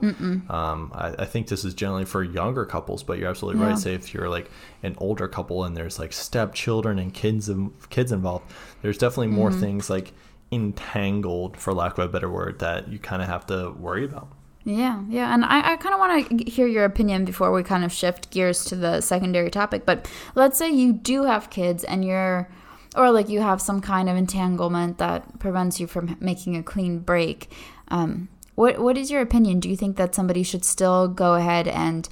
[0.49, 3.01] um, I, I think this is generally for younger couples.
[3.01, 3.69] But you're absolutely Yeah.
[3.69, 3.77] right.
[3.79, 4.51] Say if you're like
[4.83, 7.49] an older couple and there's like stepchildren and kids
[7.89, 8.45] kids involved,
[8.83, 9.59] there's definitely more Mm-hmm.
[9.59, 10.13] things like
[10.51, 14.27] entangled, for lack of a better word, that you kind of have to worry about.
[14.65, 15.33] Yeah, yeah.
[15.33, 18.29] And I, I kind of want to hear your opinion before we kind of shift
[18.29, 19.85] gears to the secondary topic.
[19.85, 22.49] But let's say you do have kids and you're,
[22.95, 26.99] or like you have some kind of entanglement that prevents you from making a clean
[26.99, 27.51] break.
[27.89, 29.59] Um, what What is your opinion?
[29.59, 32.07] Do you think that somebody should still go ahead and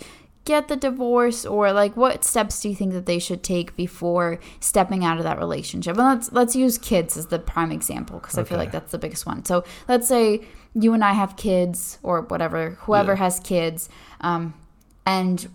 [0.45, 4.39] get the divorce or like what steps do you think that they should take before
[4.61, 5.97] stepping out of that relationship?
[5.97, 8.97] And let's let's use kids as the prime example because I feel like that's the
[8.97, 9.43] biggest one.
[9.43, 10.41] So let's say
[10.73, 13.17] you and I have kids or whatever, whoever Yeah.
[13.19, 13.89] has kids,
[14.21, 14.53] um,
[15.05, 15.47] and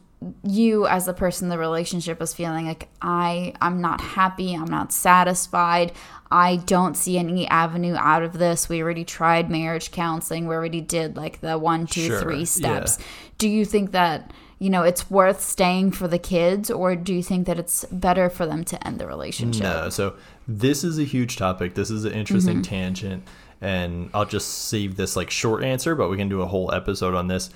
[0.44, 4.66] you as the person in the relationship is feeling like I I'm not happy, I'm
[4.68, 5.92] not satisfied.
[6.30, 8.68] I don't see any avenue out of this.
[8.68, 10.46] We already tried marriage counseling.
[10.46, 12.44] We already did like the one, two, Sure, three yeah.
[12.44, 12.98] steps.
[13.36, 17.22] Do you think that, you know, it's worth staying for the kids or do you
[17.22, 19.62] think that it's better for them to end the relationship?
[19.62, 20.14] No, so
[20.48, 21.74] this is a huge topic.
[21.74, 22.62] This is an interesting Mm-hmm.
[22.62, 23.22] tangent,
[23.60, 27.14] and I'll just save this like short answer, but we can do a whole episode
[27.14, 27.50] on this.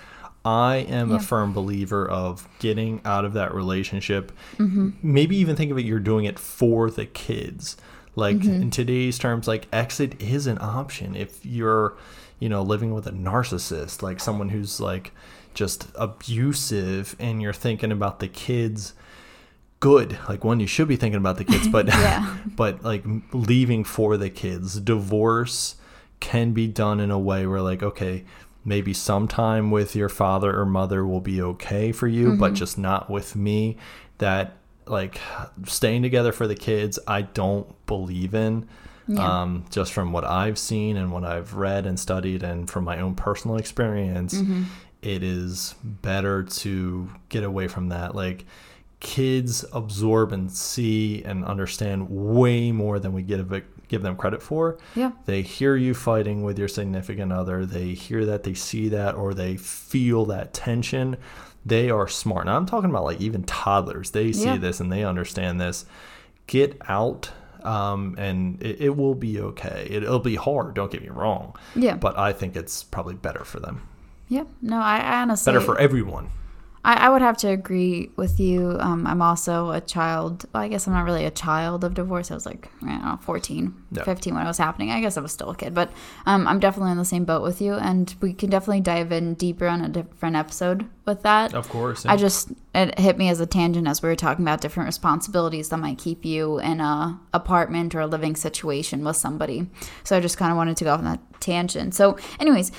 [0.46, 1.16] I am Yeah.
[1.16, 4.30] a firm believer of getting out of that relationship.
[4.58, 4.90] Mm-hmm.
[5.02, 7.76] Maybe even think of it, you're doing it for the kids.
[8.14, 8.62] Like Mm-hmm.
[8.62, 11.96] in today's terms, like exit is an option if you're,
[12.38, 15.12] you know, living with a narcissist, like someone who's like
[15.52, 18.94] just abusive, and you're thinking about the kids
[19.78, 22.34] good like one you should be thinking about the kids but Yeah.
[22.56, 23.04] but like
[23.34, 25.76] leaving for the kids divorce
[26.18, 28.24] can be done in a way where like okay
[28.66, 33.08] maybe sometime with your father or mother will be okay for you but just not
[33.08, 33.76] with me.
[34.18, 35.18] That like
[35.64, 38.68] staying together for the kids i don't believe in
[39.08, 39.42] Yeah.
[39.42, 43.00] um, just from what i've seen and what i've read and studied and from my
[43.00, 44.34] own personal experience
[45.02, 48.14] it is better to get away from that.
[48.16, 48.44] Like
[49.00, 54.42] kids absorb and see and understand way more than we give it, give them credit
[54.42, 54.78] for.
[54.94, 55.12] Yeah.
[55.26, 57.64] They hear you fighting with your significant other.
[57.66, 61.16] They hear that, they see that, or they feel that tension.
[61.64, 62.46] They are smart.
[62.46, 64.10] Now I'm talking about like even toddlers.
[64.12, 64.56] They see Yeah.
[64.56, 65.84] this and they understand this.
[66.46, 67.30] Get out,
[67.64, 69.88] um, and it, it will be okay.
[69.90, 70.74] It, it'll be hard.
[70.74, 71.56] Don't get me wrong.
[71.74, 71.96] Yeah.
[71.96, 73.82] But I think it's probably better for them.
[74.28, 74.44] Yeah.
[74.62, 76.30] No, I, I honestly Better for everyone.
[76.86, 78.76] I, I would have to agree with you.
[78.78, 80.46] Um, I'm also a child.
[80.54, 82.30] Well, I guess I'm not really a child of divorce.
[82.30, 84.04] I was like, I don't know, 14, Yeah.
[84.04, 84.92] 15 when it was happening.
[84.92, 85.90] I guess I was still a kid, but
[86.26, 87.74] um, I'm definitely in the same boat with you.
[87.74, 91.54] And we can definitely dive in deeper on a different episode with that.
[91.54, 92.06] Of course.
[92.06, 95.70] I just, it hit me as a tangent as we were talking about different responsibilities
[95.70, 99.66] that might keep you in a apartment or a living situation with somebody.
[100.04, 101.96] So I just kind of wanted to go on that tangent.
[101.96, 102.70] So, anyways,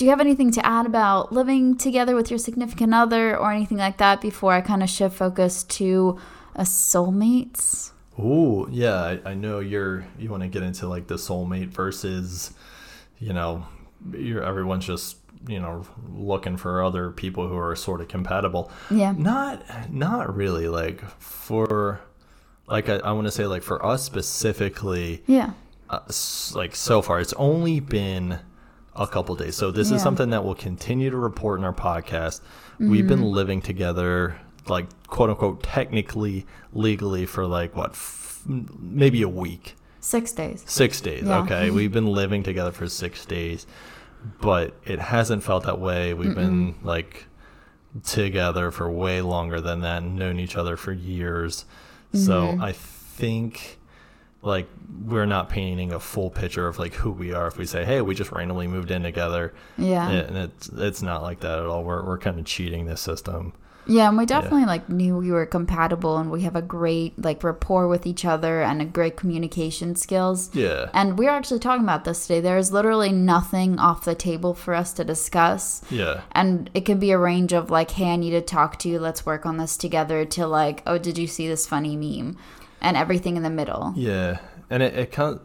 [0.00, 3.76] do you have anything to add about living together with your significant other or anything
[3.76, 6.18] like that before I kind of shift focus to
[6.54, 7.90] a soulmates?
[8.18, 12.54] Ooh, yeah, I, I know you're you want to get into like the soulmate versus,
[13.18, 13.66] you know,
[14.12, 15.84] you're everyone's just you know
[16.14, 18.70] looking for other people who are sort of compatible.
[18.90, 19.12] Yeah.
[19.16, 22.00] Not not really like for
[22.66, 25.50] like I, I want to say like for us specifically, Yeah.
[25.90, 26.00] uh,
[26.54, 28.38] like so far it's only been
[29.00, 29.56] a couple days.
[29.56, 29.96] So this Yeah.
[29.96, 32.40] is something that we'll continue to report in our podcast.
[32.78, 33.26] We've been Mm-hmm.
[33.40, 34.36] living together
[34.68, 39.74] like quote unquote technically legally for like what f- maybe a week.
[40.00, 40.62] Six days.
[40.66, 41.24] 6 days.
[41.26, 41.38] Yeah.
[41.40, 41.70] Okay.
[41.78, 43.66] We've been living together for 6 days.
[44.40, 46.12] But it hasn't felt that way.
[46.14, 47.26] We've been like
[48.04, 51.64] together for way longer than that and known each other for years.
[52.12, 52.62] So Mm-hmm.
[52.62, 53.78] I think
[54.42, 54.68] like
[55.04, 58.00] we're not painting a full picture of like who we are if we say, "Hey,
[58.00, 60.08] we just randomly moved in together." Yeah.
[60.08, 61.84] And it's it's not like that at all.
[61.84, 63.52] We're we're kind of cheating the system.
[63.86, 67.42] Yeah, and we definitely like knew we were compatible and we have a great like
[67.42, 70.54] rapport with each other and a great communication skills.
[70.54, 70.90] Yeah.
[70.94, 72.40] And we were actually talking about this today.
[72.40, 75.82] There is literally nothing off the table for us to discuss.
[75.90, 76.20] Yeah.
[76.32, 79.00] And it can be a range of like, hey, I need to talk to you.
[79.00, 82.36] Let's work on this together to like, oh, did you see this funny meme?
[82.80, 83.92] And everything in the middle.
[83.96, 84.38] Yeah,
[84.70, 85.38] and it, it kind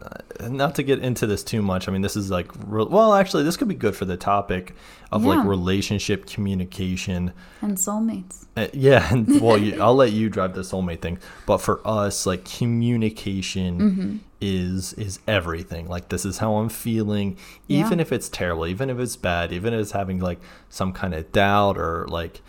[0.48, 1.88] not to get into this too much.
[1.88, 4.74] I mean, this is like well, actually, this could be good for the topic
[5.12, 7.32] of like relationship communication.
[7.62, 8.46] And soulmates.
[8.56, 12.26] Uh, yeah, and well, you, I'll let you drive the soulmate thing, but for us,
[12.26, 14.16] like communication Mm-hmm.
[14.40, 15.88] is is everything.
[15.88, 17.84] Like this is how I'm feeling, Yeah.
[17.86, 21.14] even if it's terrible, even if it's bad, even if it's having like some kind
[21.14, 22.40] of doubt or like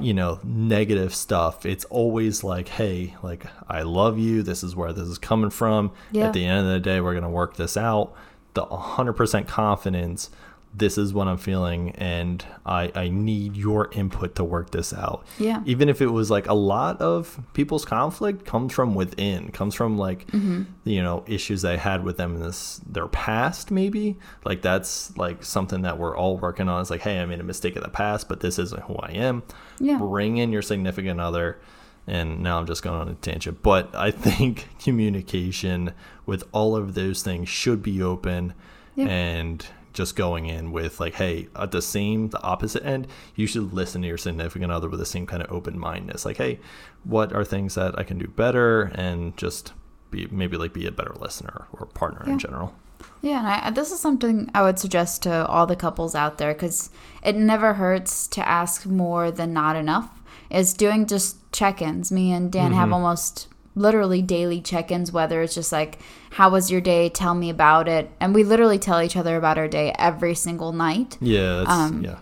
[0.00, 1.66] you know negative stuff.
[1.66, 4.42] It's always like, hey, like I love you.
[4.42, 5.92] This is where this is coming from.
[6.12, 6.26] Yeah.
[6.26, 8.14] At the end of the day, we're gonna work this out.
[8.54, 10.30] The 100% confidence
[10.74, 15.26] this is what I'm feeling and I, I need your input to work this out.
[15.38, 15.62] Yeah.
[15.64, 19.96] Even if it was like a lot of people's conflict comes from within, comes from
[19.98, 20.64] like Mm-hmm.
[20.84, 24.16] you know, issues they had with them in this their past maybe.
[24.44, 26.80] Like that's like something that we're all working on.
[26.82, 29.12] It's like, hey, I made a mistake in the past, but this isn't who I
[29.12, 29.42] am.
[29.80, 29.96] Yeah.
[29.98, 31.58] Bring in your significant other
[32.06, 33.62] and now I'm just going on a tangent.
[33.62, 35.92] But I think communication
[36.26, 38.52] with all of those things should be open
[38.94, 39.06] Yeah.
[39.08, 39.66] and
[39.98, 44.00] just going in with like, hey, at the same, the opposite end, you should listen
[44.00, 46.24] to your significant other with the same kind of open mindedness.
[46.24, 46.60] Like, hey,
[47.02, 49.72] what are things that I can do better, and just
[50.12, 52.34] be maybe like be a better listener or partner Yeah.
[52.34, 52.74] in general.
[53.20, 56.54] Yeah, and I, this is something I would suggest to all the couples out there
[56.54, 56.90] because
[57.24, 60.22] it never hurts to ask more than not enough.
[60.48, 62.10] Is doing just check ins.
[62.12, 62.94] Me and Dan have mm-hmm.
[62.94, 65.98] almost literally daily check ins, whether it's just like,
[66.32, 67.08] How was your day?
[67.08, 68.10] Tell me about it.
[68.20, 71.16] And we literally tell each other about our day every single night.
[71.20, 72.18] Yeah, Um, yeah,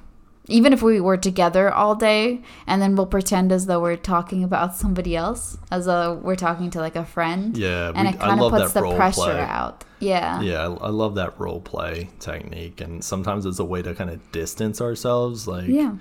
[0.49, 4.45] Even if we were together all day, and then we'll pretend as though we're talking
[4.45, 7.57] about somebody else, as though we're talking to like a friend.
[7.59, 7.91] yeah.
[7.95, 9.41] And we- it kind of puts the pressure play.
[9.41, 9.85] out.
[9.99, 10.41] Yeah.
[10.43, 14.11] Yeah, I, I love that role play technique, and sometimes it's a way to kind
[14.11, 15.49] of distance ourselves.
[15.49, 15.95] Like, Yeah.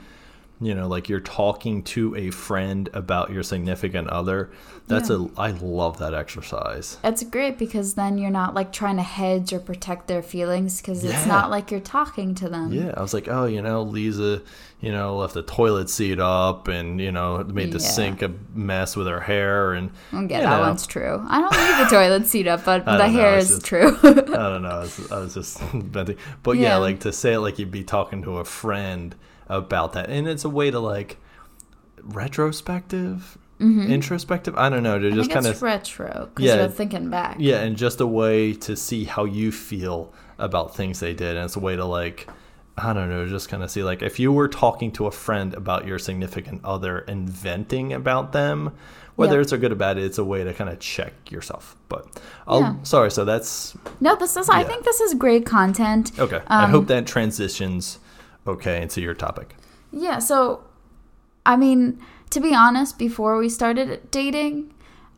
[0.62, 4.52] You know, like you're talking to a friend about your significant other.
[4.88, 5.26] That's Yeah.
[5.36, 6.98] a I love that exercise.
[7.04, 11.04] It's great because then you're not like trying to hedge or protect their feelings because
[11.04, 11.26] it's Yeah.
[11.26, 12.72] not like you're talking to them.
[12.72, 14.44] Yeah, I was like, oh, you know, Liza,
[14.80, 17.90] you know, left the toilet seat up, and you know, made the Yeah.
[17.90, 20.68] sink a mess with her hair, and mm, Okay, you that know.
[20.68, 21.26] one's true.
[21.28, 23.98] I don't leave the toilet seat up, but the know, hair it's is just- true.
[24.04, 24.70] I don't know.
[24.70, 26.18] I was, I was just venting.
[26.44, 26.70] But yeah.
[26.70, 26.76] Yeah.
[26.78, 29.16] like to say it like you'd be talking to a friend
[29.50, 30.10] about that.
[30.10, 31.18] And it's a way to like
[32.02, 34.56] retrospective, introspective.
[34.58, 35.00] I don't know.
[35.00, 35.14] To Mm-hmm.
[35.14, 36.56] I just kind of, retro because Yeah.
[36.56, 37.38] you're thinking back.
[37.40, 41.36] yeah, and just a way to see how you feel about things they did.
[41.38, 42.28] And it's a way to like,
[42.78, 45.54] I don't know, just kind of see like if you were talking to a friend
[45.54, 48.74] about your significant other and venting about them,
[49.16, 49.42] whether Yeah.
[49.44, 51.78] it's a good or bad, it's a way to kind of check yourself.
[51.88, 52.06] But
[52.48, 52.76] I'll, Yeah.
[52.84, 53.12] sorry.
[53.12, 54.50] So that's No, this is.
[54.50, 56.12] I think this is great content.
[56.20, 56.42] Okay.
[56.48, 58.00] I Um, hope that transitions
[58.48, 59.56] okay into your topic.
[59.92, 60.64] Yeah, so
[61.46, 62.00] I mean,
[62.32, 64.74] to be honest, before we started dating,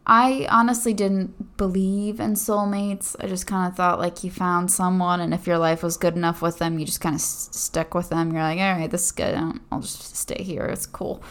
[0.06, 3.16] I honestly didn't believe in soulmates.
[3.20, 6.16] I just kind of thought like you found someone, and if your life was good
[6.16, 8.32] enough with them, you just kind of s- stuck with them.
[8.32, 9.36] You're like, all right, this is good.
[9.36, 10.66] I'll- just stay here.
[10.66, 11.22] It's cool.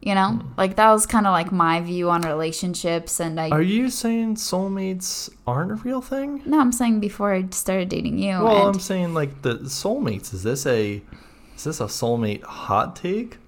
[0.00, 0.48] You know, hmm.
[0.56, 3.20] like that was kind of like my view on relationships.
[3.20, 6.42] And I, Are you saying soulmates aren't a real thing?
[6.44, 8.32] no, I'm saying before I started dating you.
[8.42, 10.34] Well, and I'm saying like the soulmates.
[10.34, 11.02] Is this a
[11.66, 13.38] is this a soulmate hot take?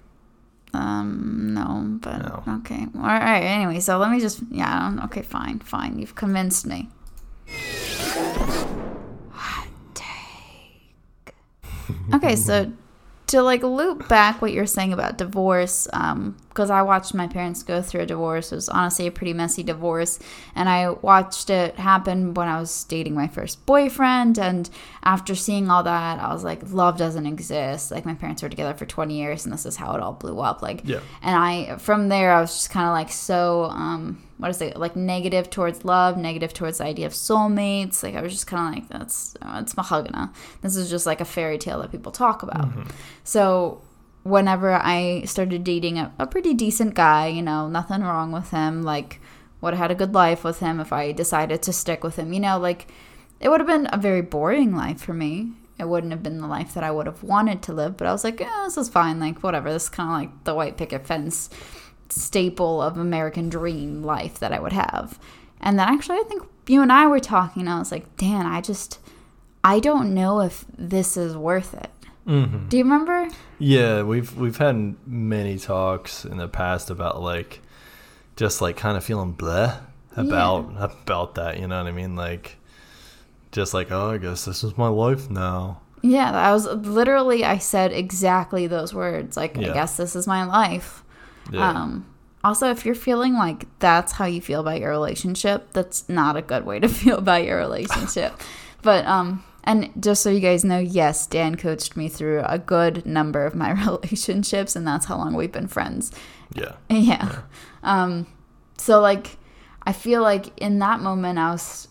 [0.73, 2.43] Um, no, but No.
[2.59, 2.87] okay.
[2.95, 3.41] All right.
[3.41, 5.99] Anyway, so let me just, yeah, okay, fine, fine.
[5.99, 6.89] You've convinced me.
[9.31, 11.33] Hot take.
[12.13, 12.71] Okay, so
[13.35, 17.63] to like loop back what you're saying about divorce, um, because I watched my parents
[17.63, 18.51] go through a divorce.
[18.51, 20.19] It was honestly a pretty messy divorce,
[20.55, 24.39] and I watched it happen when I was dating my first boyfriend.
[24.39, 24.69] And
[25.03, 27.91] after seeing all that, I was like, love doesn't exist.
[27.91, 30.39] Like my parents were together for 20 years, and this is how it all blew
[30.39, 30.61] up.
[30.61, 30.99] Like, Yeah.
[31.21, 34.75] and I from there I was just kind of like so um what is it
[34.77, 38.03] like negative towards love, negative towards the idea of soulmates.
[38.03, 40.33] Like I was just kind of like that's uh, it's mahagana.
[40.61, 42.67] This is just like a fairy tale that people talk about.
[43.23, 43.81] So
[44.23, 48.83] whenever I started dating a, a pretty decent guy, you know, nothing wrong with him,
[48.83, 49.21] like
[49.61, 52.33] would have had a good life with him if I decided to stick with him,
[52.33, 52.87] you know, like
[53.39, 55.51] it would have been a very boring life for me.
[55.77, 58.11] It wouldn't have been the life that I would have wanted to live, but I
[58.11, 59.19] was like, yeah, this is fine.
[59.19, 59.71] Like, whatever.
[59.73, 61.49] This is kind of like the white picket fence
[62.09, 65.19] staple of American dream life that I would have.
[65.61, 68.45] And then actually, I think you and I were talking, and I was like, Dan,
[68.45, 68.99] I just,
[69.63, 71.89] I don't know if this is worth it.
[72.27, 72.69] Mm-hmm.
[72.69, 73.29] Do you remember?
[73.59, 77.61] Yeah, we've we've had many talks in the past about like
[78.35, 79.79] just like kind of feeling bleh
[80.17, 81.59] about about that.
[81.59, 82.15] You know what I mean?
[82.15, 82.57] Like
[83.51, 85.81] just like oh, I guess this is my life now.
[86.01, 89.35] Yeah, I was literally, I said exactly those words.
[89.35, 89.71] Like, Yeah.
[89.71, 91.03] I guess this is my life.
[91.51, 91.69] Yeah.
[91.69, 92.05] Um,
[92.43, 96.41] also, if you're feeling like that's how you feel about your relationship, that's not a
[96.41, 98.39] good way to feel about your relationship.
[98.81, 103.05] but um, and just so you guys know, yes, Dan coached me through a good
[103.05, 106.11] number of my relationships, and that's how long we've been friends.
[106.53, 106.73] yeah.
[106.89, 107.41] Yeah.
[107.81, 108.27] Um,
[108.77, 109.37] so like,
[109.83, 111.87] I feel like in that moment, I was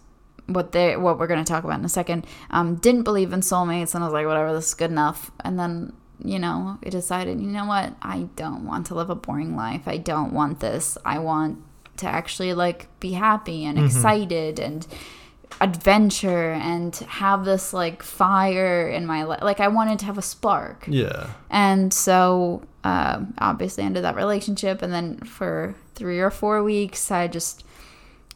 [0.46, 2.26] what they what we're gonna talk about in a second.
[2.50, 5.32] Um, didn't believe in soulmates, and I was like, whatever, this is good enough.
[5.40, 5.92] And then
[6.24, 9.82] you know, I decided, you know what, I don't want to live a boring life.
[9.87, 10.96] I don't want this.
[11.04, 11.62] I want
[11.98, 14.87] to actually like be happy and excited and
[15.60, 19.42] adventure and have this like fire in my life.
[19.42, 20.87] Like I wanted to have a spark.
[20.88, 21.31] Yeah.
[21.50, 24.83] And so, um, obviously, ended that relationship.
[24.83, 27.64] And then for three or four weeks, I just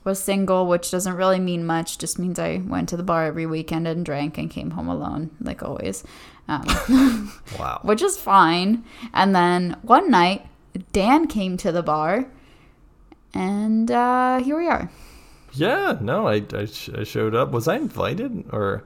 [0.05, 1.99] was single, which doesn't really mean much.
[1.99, 5.31] Just means I went to the bar every weekend and drank and came home alone,
[5.41, 6.05] like always,
[6.49, 7.81] um, Wow.
[7.85, 8.85] which is fine.
[9.13, 10.47] And then one night,
[10.93, 12.27] Dan came to the bar,
[13.35, 14.91] and uh, here we are.
[15.53, 15.99] Yeah.
[16.01, 17.51] No, I I, sh- I showed up.
[17.53, 18.85] Was I invited or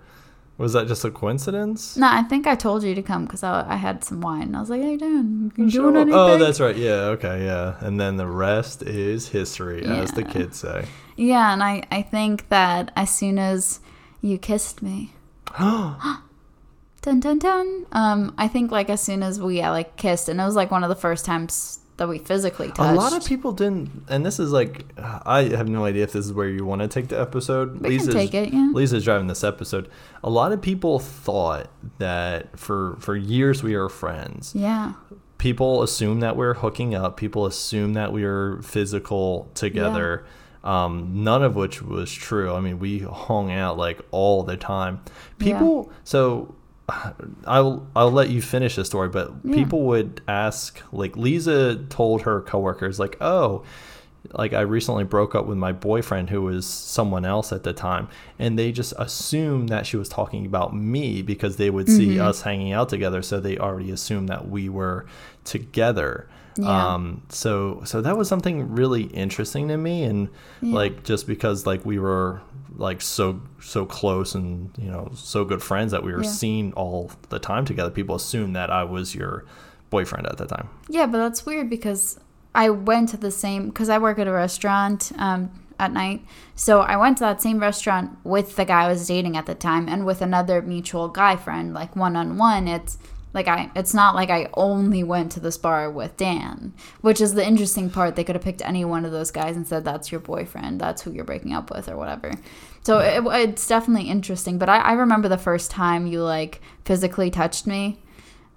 [0.59, 1.97] Was that just a coincidence?
[1.97, 4.43] No, I think I told you to come because I, I had some wine.
[4.43, 6.77] And I was like, "Hey, Dan, you doing anything?" Oh, that's right.
[6.77, 7.17] Yeah.
[7.17, 7.45] Okay.
[7.45, 7.77] Yeah.
[7.81, 10.87] And then the rest is history, as the kids say.
[11.17, 13.81] yeah, and I I think that as soon as
[14.21, 15.13] you kissed me,
[17.03, 17.87] dun dun dun.
[17.93, 20.71] Um, I think like as soon as we uh, like kissed, and it was like
[20.71, 22.81] one of the first times that we physically touched.
[22.81, 26.25] A lot of people didn't, and this is like, I have no idea if this
[26.25, 27.81] is where you want to take the episode.
[27.81, 28.71] We can take it, yeah.
[28.73, 29.91] Liza's driving this episode.
[30.25, 34.55] A lot of people thought that for for years we were friends.
[34.55, 34.95] Yeah.
[35.39, 37.17] People assume that we're hooking up.
[37.17, 40.25] People assume that we are physical together.
[40.63, 42.55] Um, none of which was true.
[42.55, 45.01] I mean, we hung out like all the time.
[45.41, 45.59] Yeah.
[45.59, 46.55] People, so
[47.47, 49.55] I'll I'll let you finish the story, but Yeah.
[49.55, 53.63] people would ask like Liza told her coworkers like, "Oh,
[54.35, 58.09] like I recently broke up with my boyfriend who was someone else at the time."
[58.39, 62.23] And they just assumed that she was talking about me because they would see Mm-hmm.
[62.27, 65.07] us hanging out together, so they already assumed that we were
[65.45, 66.27] together.
[66.57, 66.95] Yeah.
[66.95, 70.29] Um so so that was something really interesting to me and
[70.61, 70.75] Yeah.
[70.75, 72.41] like just because like we were
[72.77, 76.31] like so so close and you know so good friends that we were Yeah.
[76.31, 79.45] seen all the time together people assumed that i was your
[79.91, 82.19] boyfriend at the time Yeah, but that's weird because
[82.55, 86.21] I went to the same because I work at a restaurant um, at night.
[86.55, 89.55] So I went to that same restaurant with the guy I was dating at the
[89.55, 92.69] time and with another mutual guy friend, like one on one.
[92.69, 92.99] It's
[93.35, 97.35] like I it's not like I only went to this bar with Dan, which is
[97.35, 98.17] the interesting part.
[98.17, 101.03] They could have picked any one of those guys and said that's your boyfriend, that's
[101.03, 102.33] who you're breaking up with or whatever.
[102.83, 104.59] So it, it's definitely interesting.
[104.59, 107.99] But I, I remember the first time you like physically touched me.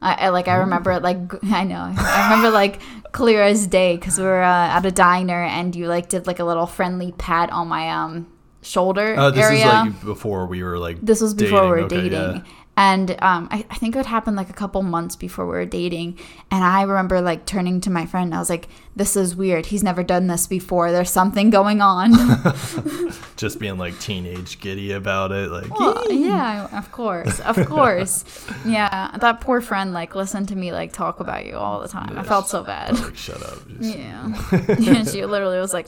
[0.01, 3.95] I, I like I remember it like I know I remember like clear as day
[3.95, 7.13] because we were uh, at a diner and you like did like a little friendly
[7.13, 8.27] pat on my um
[8.65, 9.65] shoulder oh this area.
[9.67, 12.35] is like before we were like this was before we were dating, okay, dating.
[12.45, 12.51] yeah.
[12.77, 16.19] And um, I, I think it happened like a couple months before we were dating.
[16.51, 18.35] And I remember like turning to my friend.
[18.35, 19.67] I was like, "This is weird.
[19.67, 20.91] He's never done this before.
[20.91, 22.11] There's something going on."
[23.37, 28.25] just being like teenage giddy about it like Well, yeah, of course, of course.
[28.65, 32.17] Yeah, that poor friend like listened to me like talk about you all the time.
[32.19, 32.99] I felt so bad.
[32.99, 34.33] like shut up just- Yeah.
[34.79, 35.87] yeah, she literally was like,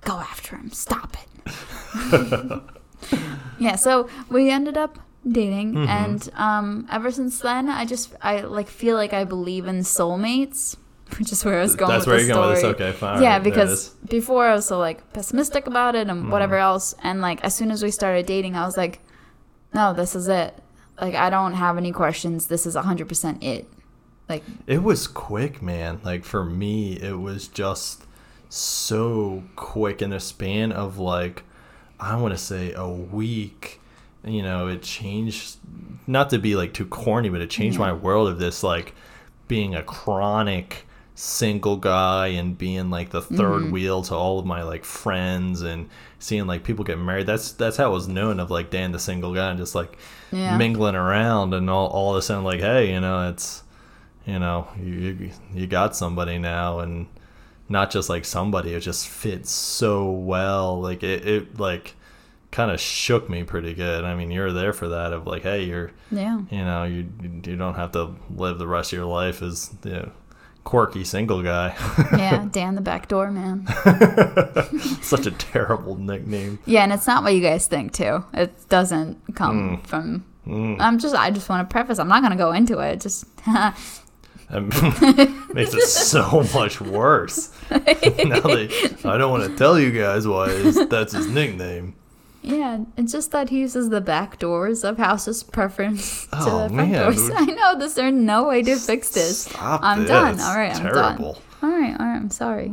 [0.00, 0.70] go after him.
[0.70, 1.28] Stop it.
[3.58, 4.98] yeah, so we ended up
[5.30, 5.88] dating Mm-hmm.
[5.88, 10.76] and um ever since then I just I like feel like I believe in soulmates,
[11.18, 12.72] which is where I was going that's with where the you're going with story.
[12.74, 16.22] this okay fine yeah, it because before I was so like pessimistic about it and
[16.22, 16.30] Mm-hmm.
[16.30, 19.00] whatever else and like as soon as we started dating I was like
[19.74, 20.54] no, this is it.
[21.00, 22.48] Like I don't have any questions.
[22.48, 23.66] This is 100% it.
[24.28, 25.98] Like It was quick, man.
[26.04, 28.04] Like for me, it was just
[28.50, 31.44] so quick in a span of like
[32.02, 33.80] I want to say a week.
[34.24, 35.56] You know, it changed
[36.06, 38.94] not to be like too corny, but it changed my world of this like
[39.48, 43.70] being a chronic single guy and being like the 3rd mm-hmm.
[43.70, 45.88] wheel to all of my like friends and
[46.18, 47.26] seeing like people get married.
[47.26, 49.96] That's that's how it was known of like Dan the single guy and just like
[50.30, 50.56] Yeah.
[50.56, 53.62] mingling around and all all of a sudden like, hey, you know, it's
[54.26, 57.06] you know, you, you got somebody now and
[57.72, 60.80] not just like somebody, it just fits so well.
[60.80, 61.94] Like it, it like
[62.52, 64.04] kind of shook me pretty good.
[64.04, 66.38] I mean, you're there for that of like, hey, you're yeah.
[66.50, 69.88] you know, you you don't have to live the rest of your life as the
[69.88, 70.10] you know,
[70.64, 71.74] quirky single guy.
[72.16, 73.66] Yeah, Dan the back door man.
[75.02, 76.58] Such a terrible nickname.
[76.66, 78.22] Yeah, and it's not what you guys think too.
[78.34, 79.86] It doesn't come Mm.
[79.86, 80.24] from.
[80.80, 81.14] I'm just.
[81.14, 81.98] I just want to preface.
[82.00, 83.00] I'm not going to go into it.
[83.00, 83.24] Just.
[84.50, 87.50] That makes it so much worse.
[87.70, 90.48] now that I don't want to tell you guys why
[90.88, 91.94] that's his nickname.
[92.42, 96.74] yeah, it's just that he uses the back doors of houses preference to Oh, the
[96.74, 97.16] front man, doors.
[97.16, 97.32] dude.
[97.36, 97.94] I know this.
[97.94, 99.44] There's no way to fix this.
[99.44, 100.08] Stop I'm this.
[100.08, 100.40] done.
[100.40, 101.32] All right, I'm terrible.
[101.34, 101.42] done.
[101.62, 102.16] All right, all right.
[102.16, 102.72] I'm sorry.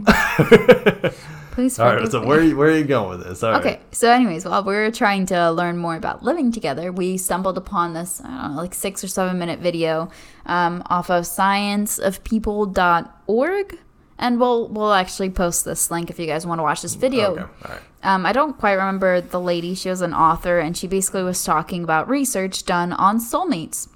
[1.80, 3.43] All right, so where where are you going with this?
[3.43, 3.60] All right.
[3.60, 7.57] Okay, so anyways, while we were trying to learn more about living together, we stumbled
[7.57, 10.10] upon this, I don't know, like six or seven minute video
[10.45, 13.78] um, off of scienceofpeople.org.
[14.22, 17.32] And we'll we'll actually post this link if you guys want to watch this video.
[17.32, 17.41] Okay.
[17.41, 17.82] All right.
[18.03, 19.76] Um, I don't quite remember the lady.
[19.76, 23.88] She was an author, and she basically was talking about research done on soulmates.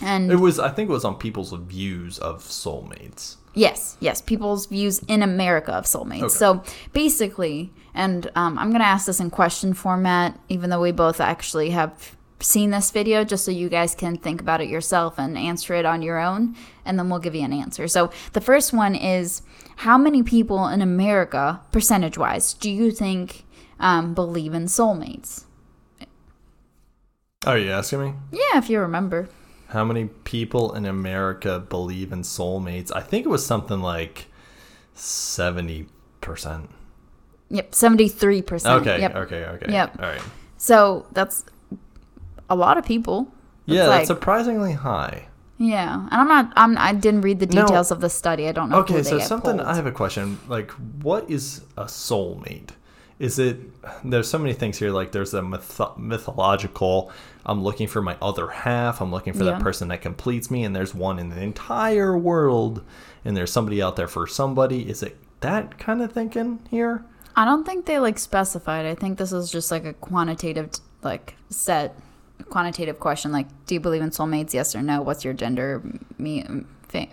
[0.00, 3.36] And It was I think it was on people's views of soulmates.
[3.54, 6.22] Yes, yes, people's views in America of soulmates.
[6.22, 6.28] Okay.
[6.28, 10.92] So basically, and um, I'm going to ask this in question format, even though we
[10.92, 15.18] both actually have seen this video, just so you guys can think about it yourself
[15.18, 17.86] and answer it on your own, and then we'll give you an answer.
[17.88, 19.42] So the first one is
[19.76, 23.44] How many people in America, percentage wise, do you think
[23.80, 25.44] um, believe in soulmates?
[27.46, 28.14] Are you asking me?
[28.32, 29.28] Yeah, if you remember.
[29.74, 32.92] How many people in America believe in soulmates?
[32.94, 34.26] I think it was something like
[34.94, 35.88] 70%.
[37.50, 38.80] Yep, 73%.
[38.80, 39.16] Okay, Yep.
[39.16, 39.72] okay, okay.
[39.72, 39.98] Yep.
[40.00, 40.22] All right.
[40.58, 41.44] So that's
[42.48, 43.26] a lot of people.
[43.66, 45.26] Yeah, It's that's like- surprisingly high.
[45.58, 46.52] Yeah, and I'm not.
[46.56, 46.76] I'm.
[46.78, 48.48] I didn't read the details of the study.
[48.48, 48.78] I don't know.
[48.80, 49.68] Okay, so something polled.
[49.68, 50.38] I have a question.
[50.48, 52.70] Like, what is a soulmate?
[53.18, 53.58] Is it?
[54.04, 54.90] There's so many things here.
[54.90, 57.12] Like, there's a myth- mythological.
[57.46, 59.00] I'm looking for my other half.
[59.00, 59.52] I'm looking for Yeah.
[59.52, 60.64] that person that completes me.
[60.64, 62.82] And there's one in the entire world.
[63.24, 64.88] And there's somebody out there for somebody.
[64.88, 67.04] Is it that kind of thinking here?
[67.36, 68.86] I don't think they like specified.
[68.86, 70.70] I think this is just like a quantitative,
[71.02, 71.96] like set
[72.50, 73.30] quantitative question.
[73.32, 74.52] Like, do you believe in soulmates?
[74.54, 75.02] Yes or no?
[75.02, 75.82] What's your gender?
[76.18, 76.44] Me,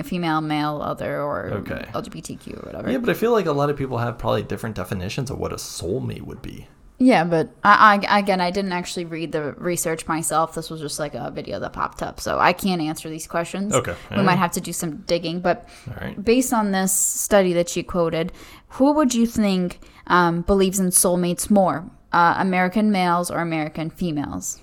[0.04, 1.86] female, male, other, or Okay.
[1.94, 2.92] LGBTQ or whatever.
[2.92, 5.52] Yeah, but I feel like a lot of people have probably different definitions of what
[5.52, 6.68] a soulmate would be.
[7.02, 10.54] Yeah, but I, I again, I didn't actually read the research myself.
[10.54, 13.74] This was just like a video that popped up, so I can't answer these questions.
[13.74, 13.96] Okay.
[14.16, 15.40] we might have to do some digging.
[15.40, 15.68] But
[16.00, 16.24] right.
[16.24, 18.32] based on this study that she quoted,
[18.78, 24.61] who would you think um, believes in soulmates more, uh, American males or American females?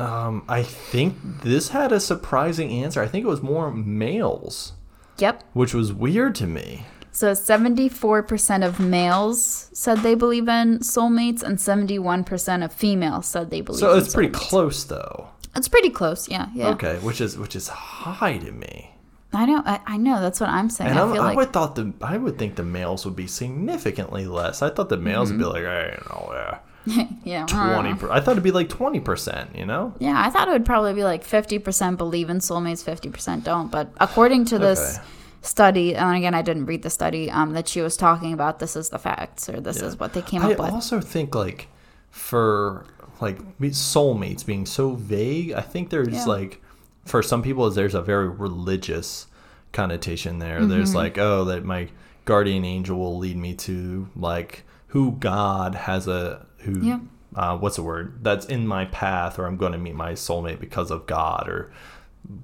[0.00, 3.02] Um, I think this had a surprising answer.
[3.02, 4.72] I think it was more males,
[5.18, 5.42] Yep.
[5.52, 6.86] which was weird to me.
[7.12, 13.60] So 74% of males said they believe in soulmates, and 71% of females said they
[13.60, 13.80] believe.
[13.80, 15.28] So it's pretty close though.
[15.56, 16.28] It's pretty close.
[16.28, 16.46] Yeah.
[16.54, 16.68] Yeah.
[16.70, 18.90] Okay, which is which is high to me.
[19.32, 19.62] I know.
[19.66, 20.20] I, I know.
[20.20, 20.90] That's what I'm saying.
[20.90, 24.26] And I I like would thought the I would think the males would be significantly
[24.26, 24.62] less.
[24.62, 25.52] I thought the males would be Mm-hmm.
[25.52, 26.58] like, hey, you know, yeah,
[27.24, 27.44] yeah.
[27.48, 27.90] I twenty.
[27.90, 27.96] know.
[27.96, 29.54] Per- I thought it'd be like twenty percent.
[29.56, 29.94] You know?
[29.98, 33.70] Yeah, I thought it would probably be like 50% believe in soulmates, 50% don't.
[33.70, 35.06] But according to this Okay.
[35.42, 38.76] study, and again, I didn't read the study um, that she was talking about, this
[38.76, 39.86] is the facts, or this Yeah.
[39.88, 40.70] is what they came I up with.
[40.70, 41.68] I also think like
[42.10, 42.84] for
[43.20, 46.24] like soulmates being so vague, I think there's Yeah.
[46.24, 46.60] like
[47.04, 49.26] for some people there's a very religious
[49.72, 50.64] connotation there.
[50.66, 50.96] There's Mm-hmm.
[50.96, 51.88] like oh that my
[52.24, 57.00] guardian angel will lead me to like who God has a who Yeah.
[57.34, 60.60] uh, what's the word that's in my path or I'm going to meet my soulmate
[60.60, 61.72] because of God or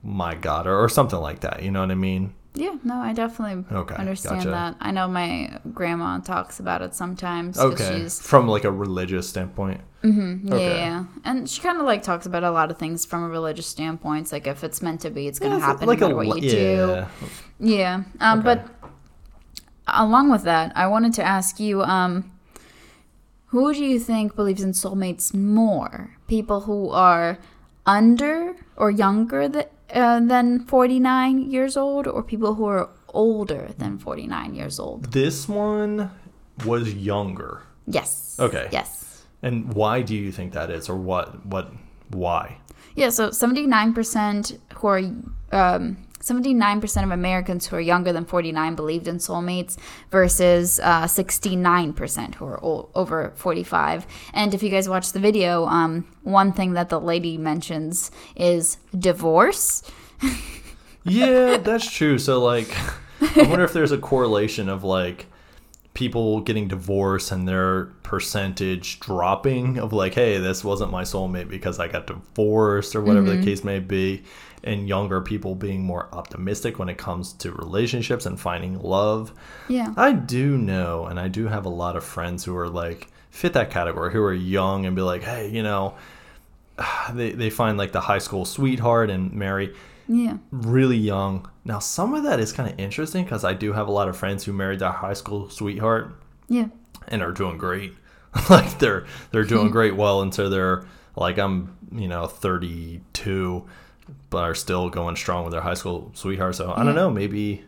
[0.02, 1.62] my God or, or something like that.
[1.62, 2.34] You know what I mean?
[2.54, 4.50] Yeah, no, I definitely Okay, understand gotcha.
[4.50, 4.76] that.
[4.80, 7.58] I know my grandma talks about it sometimes.
[7.58, 9.82] Okay, She's, from like a religious standpoint.
[10.02, 10.10] yeah,
[10.54, 10.76] okay.
[10.78, 11.04] yeah.
[11.26, 14.22] And she kind of like talks about a lot of things from a religious standpoint.
[14.22, 16.14] It's like if it's meant to be, it's going to Yeah, happen like no a
[16.14, 16.56] what you do.
[16.56, 17.08] yeah.
[17.60, 18.02] Yeah.
[18.20, 18.44] Um, Okay.
[18.54, 18.90] But
[19.88, 22.32] along with that, I wanted to ask you um,
[23.56, 26.16] who do you think believes in soulmates more?
[26.28, 27.38] People who are
[27.86, 33.98] under or younger th- uh, than 49 years old, or people who are older than
[33.98, 35.12] 49 years old?
[35.12, 36.10] This one
[36.64, 37.62] was younger.
[37.86, 38.36] Yes.
[38.38, 38.68] Okay.
[38.72, 39.24] Yes.
[39.42, 41.46] And why do you think that is, or what?
[41.46, 41.72] What?
[42.10, 42.58] Why?
[42.94, 45.02] Yeah, so 79% who are
[45.52, 45.96] um,
[46.26, 49.76] 79% of Americans who are younger than 49 believed in soulmates
[50.10, 54.06] versus uh, 69% who are over 45.
[54.34, 58.78] And if you guys watch the video, um, one thing that the lady mentions is
[58.98, 59.82] divorce.
[61.08, 62.18] Yeah, that's true.
[62.18, 62.68] So, like,
[63.20, 65.26] I wonder if there's a correlation of like
[65.94, 71.78] people getting divorced and their percentage dropping of like, hey, this wasn't my soulmate because
[71.78, 74.24] I got divorced or whatever the case may be,
[74.66, 79.32] and younger people being more optimistic when it comes to relationships and finding love.
[79.68, 79.94] Yeah.
[79.96, 83.52] I do know, and I do have a lot of friends who are like fit
[83.54, 85.94] that category, who are young and be like, hey, you know,
[87.12, 89.74] they they find like the high school sweetheart and marry
[90.08, 90.38] Yeah.
[90.50, 91.48] really young.
[91.64, 94.16] Now, some of that is kind of interesting because I do have a lot of
[94.16, 96.14] friends who married their high school sweetheart
[96.48, 96.68] Yeah.
[97.08, 97.94] and are doing great.
[98.50, 100.84] like they're they're doing great well until they're
[101.16, 103.64] like I'm, you know, 32
[104.30, 106.54] but are still going strong with their high school sweetheart.
[106.56, 107.64] So, I don't know, maybe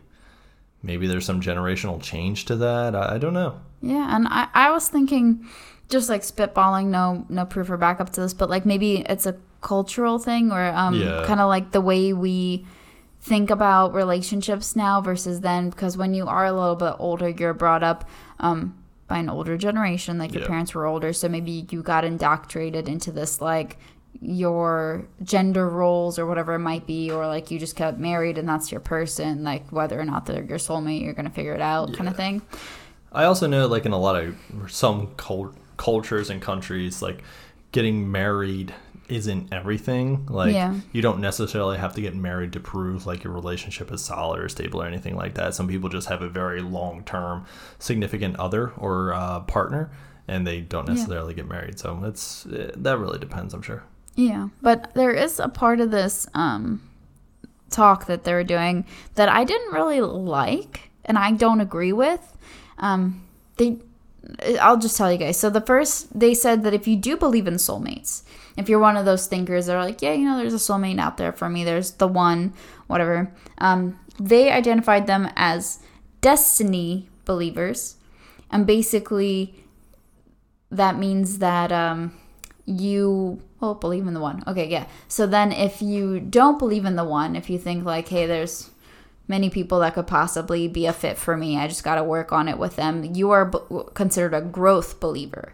[0.83, 2.95] maybe there's some generational change to that.
[2.95, 3.59] I, I don't know.
[3.81, 5.45] Yeah, and I, I was thinking,
[5.89, 9.35] just like spitballing, no no proof or backup to this, but like maybe it's a
[9.61, 11.23] cultural thing or um, Yeah.
[11.25, 12.65] kind of like the way we
[13.21, 15.69] think about relationships now versus then.
[15.69, 18.07] Because when you are a little bit older, you're brought up
[18.39, 18.75] um,
[19.07, 20.47] by an older generation, like your Yeah.
[20.47, 23.77] parents were older, so maybe you got indoctrinated into this like
[24.21, 28.49] your gender roles or whatever it might be or like you just got married and
[28.49, 31.93] that's your person like whether or not they're your soulmate you're gonna figure it out
[31.93, 32.41] kind of thing
[33.11, 34.35] I also know, like in a lot of
[34.67, 37.23] some cul- cultures and countries, like
[37.71, 38.71] getting married
[39.07, 40.27] isn't everything.
[40.27, 40.75] Like Yeah.
[40.91, 44.47] you don't necessarily have to get married to prove like your relationship is solid or
[44.47, 45.55] stable or anything like that.
[45.55, 47.45] Some people just have a very long term
[47.79, 49.89] significant other or uh, partner,
[50.27, 51.79] and they don't necessarily get married.
[51.79, 53.55] So it's eh, that really depends.
[53.55, 53.81] I'm sure.
[54.19, 56.81] Yeah, but there is a part of this um,
[57.69, 58.83] talk that they're doing
[59.15, 62.35] that I didn't really like, and I don't agree with.
[62.79, 63.77] Um, they,
[64.59, 65.37] I'll just tell you guys.
[65.37, 68.23] So the first, they said that if you do believe in soulmates,
[68.57, 70.99] if you're one of those thinkers that are like, yeah, you know, there's a soulmate
[70.99, 72.51] out there for me, there's the one,
[72.87, 73.33] whatever.
[73.59, 75.79] Um, they identified them as
[76.19, 77.95] destiny believers,
[78.51, 79.63] and basically,
[80.69, 82.11] that means that um,
[82.65, 86.95] you well believe in the one okay yeah so then if you don't believe in
[86.95, 88.69] the one if you think like hey there's
[89.27, 92.31] many people that could possibly be a fit for me i just got to work
[92.31, 93.59] on it with them you are b-
[93.93, 95.53] considered a growth believer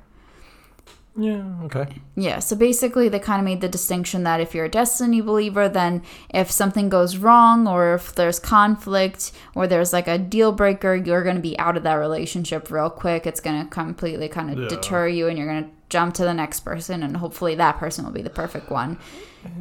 [1.17, 1.43] Yeah.
[1.63, 1.87] Okay.
[2.15, 5.69] yeah so basically they kind of made the distinction that if you're a destiny believer
[5.69, 10.93] then if something goes wrong or if there's conflict or there's like a deal breaker
[10.93, 14.51] you're going to be out of that relationship real quick it's going to completely kind
[14.51, 14.67] of Yeah.
[14.67, 18.03] deter you and you're going to jump to the next person and hopefully that person
[18.05, 18.97] will be the perfect one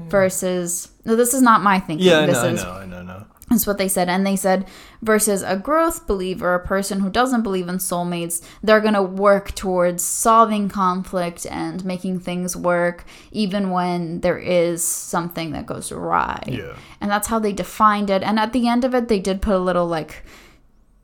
[0.09, 2.21] versus no this is not my thinking Yeah.
[2.21, 2.43] I this know.
[2.43, 2.73] I is know.
[2.73, 3.03] I know.
[3.03, 3.27] No.
[3.51, 4.09] that's what they said.
[4.09, 4.67] And they said,
[5.03, 9.55] versus a growth believer, a person who doesn't believe in soulmates, they're going to work
[9.55, 16.43] towards solving conflict and making things work, even when there is something that goes awry.
[16.47, 16.75] Yeah.
[17.03, 18.23] And that's how they defined it.
[18.23, 20.25] And at the end of it, they did put a little like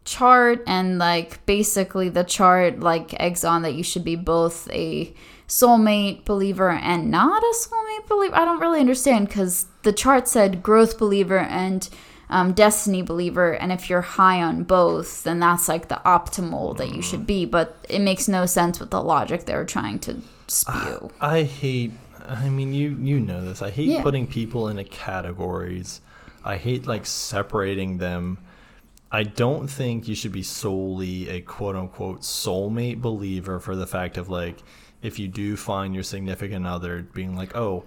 [0.05, 5.13] chart and like basically the chart like eggs on that you should be both a
[5.47, 8.35] soulmate believer and not a soulmate believer.
[8.37, 11.89] I don't really understand because the chart said growth believer and
[12.31, 16.95] um, destiny believer, and if you're high on both, then that's like the optimal that
[16.95, 17.45] you should be.
[17.45, 21.11] But it makes no sense with the logic they were trying to spew.
[21.21, 21.91] I hate.
[22.29, 23.63] I mean, you you know this.
[23.63, 24.03] I hate Yeah.
[24.05, 26.01] putting people into categories.
[26.45, 28.39] I hate like separating them.
[29.13, 34.17] I don't think you should be solely a quote unquote soulmate believer for the fact
[34.17, 34.63] of like
[35.03, 37.85] if you do find your significant other being like, "Oh,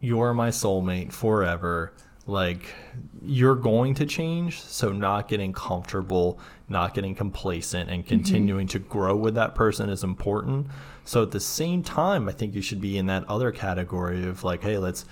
[0.00, 1.92] you're my soulmate forever."
[2.26, 2.72] Like
[3.20, 6.38] you're going to change, so not getting comfortable,
[6.68, 8.08] not getting complacent and mm-hmm.
[8.08, 10.68] continuing to grow with that person is important.
[11.04, 14.42] So at the same time, I think you should be in that other category of
[14.42, 15.04] like, hey, let's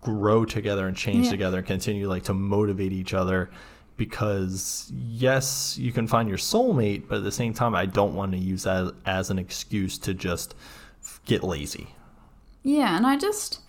[0.00, 1.32] grow together and change Yeah.
[1.32, 3.50] together and continue like to motivate each other
[3.96, 8.32] because yes you can find your soulmate but at the same time i don't want
[8.32, 10.54] to use that as an excuse to just
[11.24, 11.88] get lazy
[12.62, 13.60] Yeah, and I just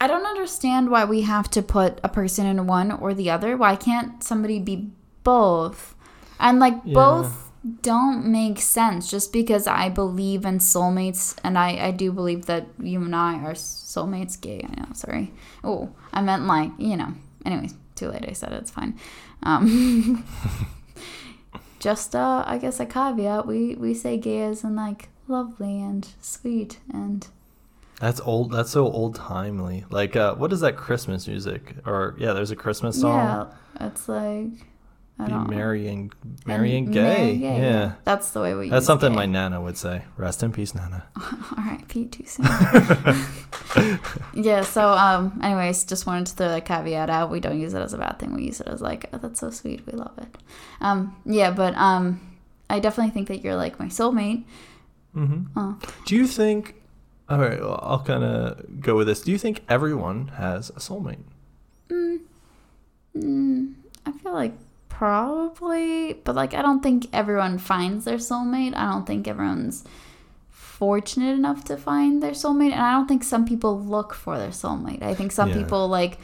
[0.00, 3.56] I don't understand why we have to put a person in one or the other.
[3.56, 4.90] Why can't somebody be
[5.24, 5.94] both?
[6.38, 6.94] And like Yeah.
[6.94, 7.50] both
[7.82, 12.68] don't make sense just because I believe in soulmates and I, I do believe that
[12.80, 14.64] you and I are soulmates gay.
[14.66, 15.32] I know, sorry.
[15.62, 17.12] Oh, I meant like, you know.
[17.44, 18.98] Anyways, too late I said it, it's fine.
[19.42, 20.24] Um
[21.78, 26.08] just uh I guess a caveat, we we say gay as in like lovely and
[26.20, 27.28] sweet and
[28.00, 31.74] that's old that's so old timely like uh what is that christmas music?
[31.86, 33.14] Or yeah there's a christmas song?
[33.16, 34.48] Yeah, it's like
[35.26, 38.68] be don't merry and and merry and marry gay yeah, That's the way we.
[38.68, 39.16] that's something gay.
[39.16, 42.46] my nana would say rest in peace nana All right, Pete, too soon.
[44.34, 44.62] yeah.
[44.62, 47.30] So, um, anyways, just wanted to throw that caveat out.
[47.30, 48.34] We don't use it as a bad thing.
[48.34, 49.84] We use it as like, oh, that's so sweet.
[49.86, 50.28] We love it.
[50.80, 52.20] Um, yeah, but um,
[52.68, 54.44] I definitely think that you're like my soulmate.
[55.14, 55.78] hmm Oh.
[56.06, 56.74] do you think
[57.28, 60.74] all right well, i'll kind of go with this do you think everyone has a
[60.80, 61.18] soulmate
[63.16, 63.74] Mm,
[64.06, 64.54] I feel like
[65.00, 68.74] probably, but like I don't think everyone finds their soulmate.
[68.76, 69.82] I don't think everyone's
[70.50, 74.50] fortunate enough to find their soulmate, and I don't think some people look for their
[74.50, 75.02] soulmate.
[75.02, 75.56] I think some Yeah.
[75.56, 76.18] people like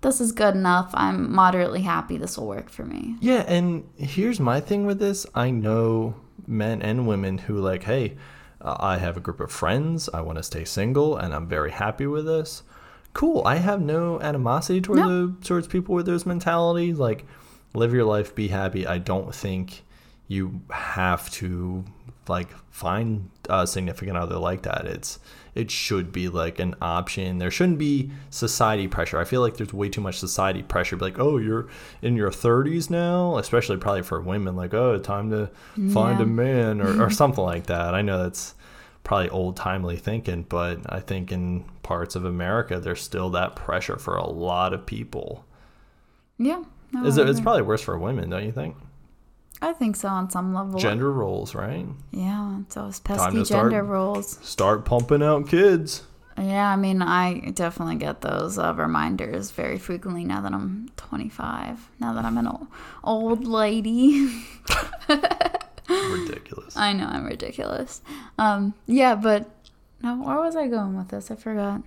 [0.00, 0.90] this is good enough.
[0.94, 2.16] I'm moderately happy.
[2.16, 3.16] This will work for me.
[3.20, 5.26] Yeah, and here's my thing with this.
[5.34, 6.14] I know
[6.46, 8.16] men and women who like, hey,
[8.62, 10.08] I have a group of friends.
[10.14, 12.62] I want to stay single, and I'm very happy with this.
[13.12, 13.42] Cool.
[13.44, 15.08] I have no animosity toward No.
[15.08, 16.98] the towards people with those mentalities.
[16.98, 17.26] Like,
[17.74, 18.86] live your life, be happy.
[18.86, 19.82] I don't think
[20.28, 21.84] you have to
[22.28, 24.84] like find a significant other like that.
[24.86, 25.18] It's
[25.54, 27.38] it should be like an option.
[27.38, 29.18] There shouldn't be society pressure.
[29.18, 30.96] I feel like there's way too much society pressure.
[30.96, 31.68] Like, oh, you're
[32.02, 34.54] in your 30s now, especially probably for women.
[34.56, 36.24] Like, oh, time to mm, find Yeah.
[36.24, 37.94] a man or, or something like that.
[37.94, 38.54] I know that's
[39.02, 43.96] probably old timely thinking, but I think in parts of America, there's still that pressure
[43.96, 45.46] for a lot of people.
[46.38, 46.64] Yeah.
[46.92, 48.76] No, Is it, it's probably worse for women, don't you think?
[49.62, 50.78] I think so on some level.
[50.78, 51.86] Gender roles, right?
[52.12, 54.38] Yeah, it's those pesky to start- gender roles.
[54.46, 56.02] Start pumping out kids.
[56.38, 61.88] Yeah, I mean, I definitely get those uh, reminders very frequently now that I'm 25.
[61.98, 62.66] Now that I'm an old,
[63.02, 64.28] old lady.
[65.88, 66.76] Ridiculous.
[66.76, 68.02] I know I'm ridiculous.
[68.38, 69.48] Um, yeah, but
[70.02, 71.30] now where was I going with this?
[71.30, 71.82] I forgot.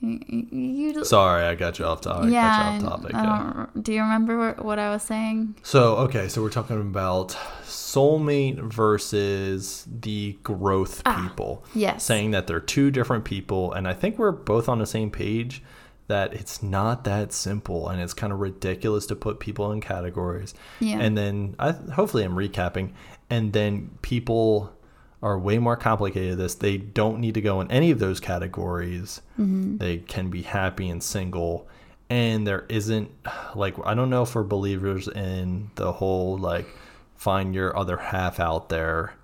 [0.00, 0.18] You,
[0.50, 2.30] you, Sorry, I got you off topic.
[2.30, 2.78] yeah.
[2.82, 3.12] off topic.
[3.12, 3.66] Yeah.
[3.80, 5.56] do you remember what, what I was saying?
[5.62, 7.30] So, okay, so we're talking about
[7.62, 11.64] soulmate versus the growth ah, people.
[11.74, 12.04] Yes.
[12.04, 13.72] Saying that they're two different people.
[13.72, 15.62] And I think we're both on the same page
[16.08, 20.54] that it's not that simple and it's kind of ridiculous to put people in categories.
[20.78, 21.00] Yeah.
[21.00, 22.92] And then I, hopefully I'm recapping.
[23.28, 24.72] And then people
[25.26, 26.54] are way more complicated than this.
[26.54, 29.20] They don't need to go in any of those categories.
[29.32, 29.78] Mm-hmm.
[29.78, 31.66] They can be happy and single.
[32.08, 33.10] And there isn't
[33.56, 36.68] like I don't know if we're believers in the whole like
[37.16, 39.14] find your other half out there.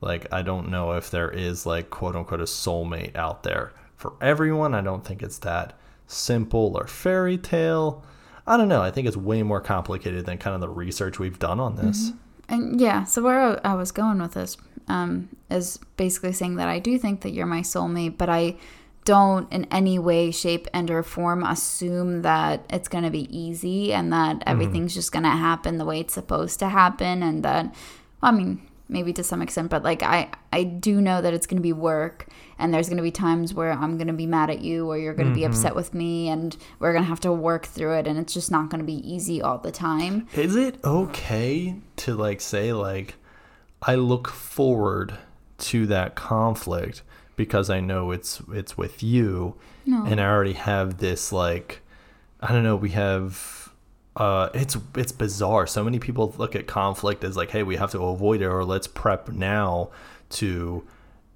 [0.00, 4.12] Like I don't know if there is like quote unquote a soulmate out there for
[4.20, 4.72] everyone.
[4.72, 5.72] I don't think it's that
[6.06, 8.04] simple or fairy tale.
[8.46, 8.82] I don't know.
[8.82, 12.12] I think it's way more complicated than kind of the research we've done on this.
[12.48, 14.56] And yeah, so where I was going with this
[14.90, 18.56] um, is basically saying that I do think that you're my soulmate, but I
[19.04, 23.92] don't in any way, shape, and or form assume that it's going to be easy
[23.92, 27.74] and that everything's just going to happen the way it's supposed to happen, and that
[28.20, 31.58] I mean maybe to some extent, but like I I do know that it's going
[31.58, 32.26] to be work,
[32.58, 34.98] and there's going to be times where I'm going to be mad at you or
[34.98, 37.94] you're going to be upset with me, and we're going to have to work through
[38.00, 40.26] it, and it's just not going to be easy all the time.
[40.34, 43.14] Is it okay to like say like
[43.82, 45.14] I look forward
[45.58, 47.02] to that conflict
[47.36, 49.54] because I know it's it's with you
[49.86, 50.04] No.
[50.06, 51.80] and I already have this like
[52.40, 53.72] I don't know, we have
[54.16, 55.66] uh it's it's bizarre.
[55.66, 58.64] So many people look at conflict as like, hey, we have to avoid it or
[58.64, 59.90] let's prep now
[60.30, 60.84] to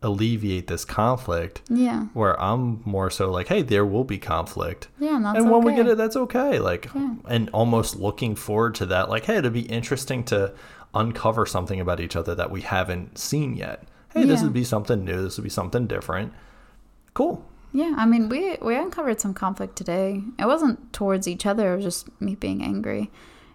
[0.03, 1.63] alleviate this conflict.
[1.71, 2.07] Yeah.
[2.13, 5.75] Where I'm more so like, hey, there will be conflict Yeah, and and when we
[5.75, 7.15] get it that's okay like Yeah.
[7.27, 10.53] and almost looking forward to that like hey it'd be interesting to
[10.95, 13.89] uncover something about each other that we haven't seen yet.
[14.13, 15.23] Hey this would be something new.
[15.23, 16.33] This would be something different.
[17.15, 17.45] Cool.
[17.73, 20.23] Yeah, I mean, we we uncovered some conflict today.
[20.39, 23.11] It wasn't towards each other; it was just me being angry,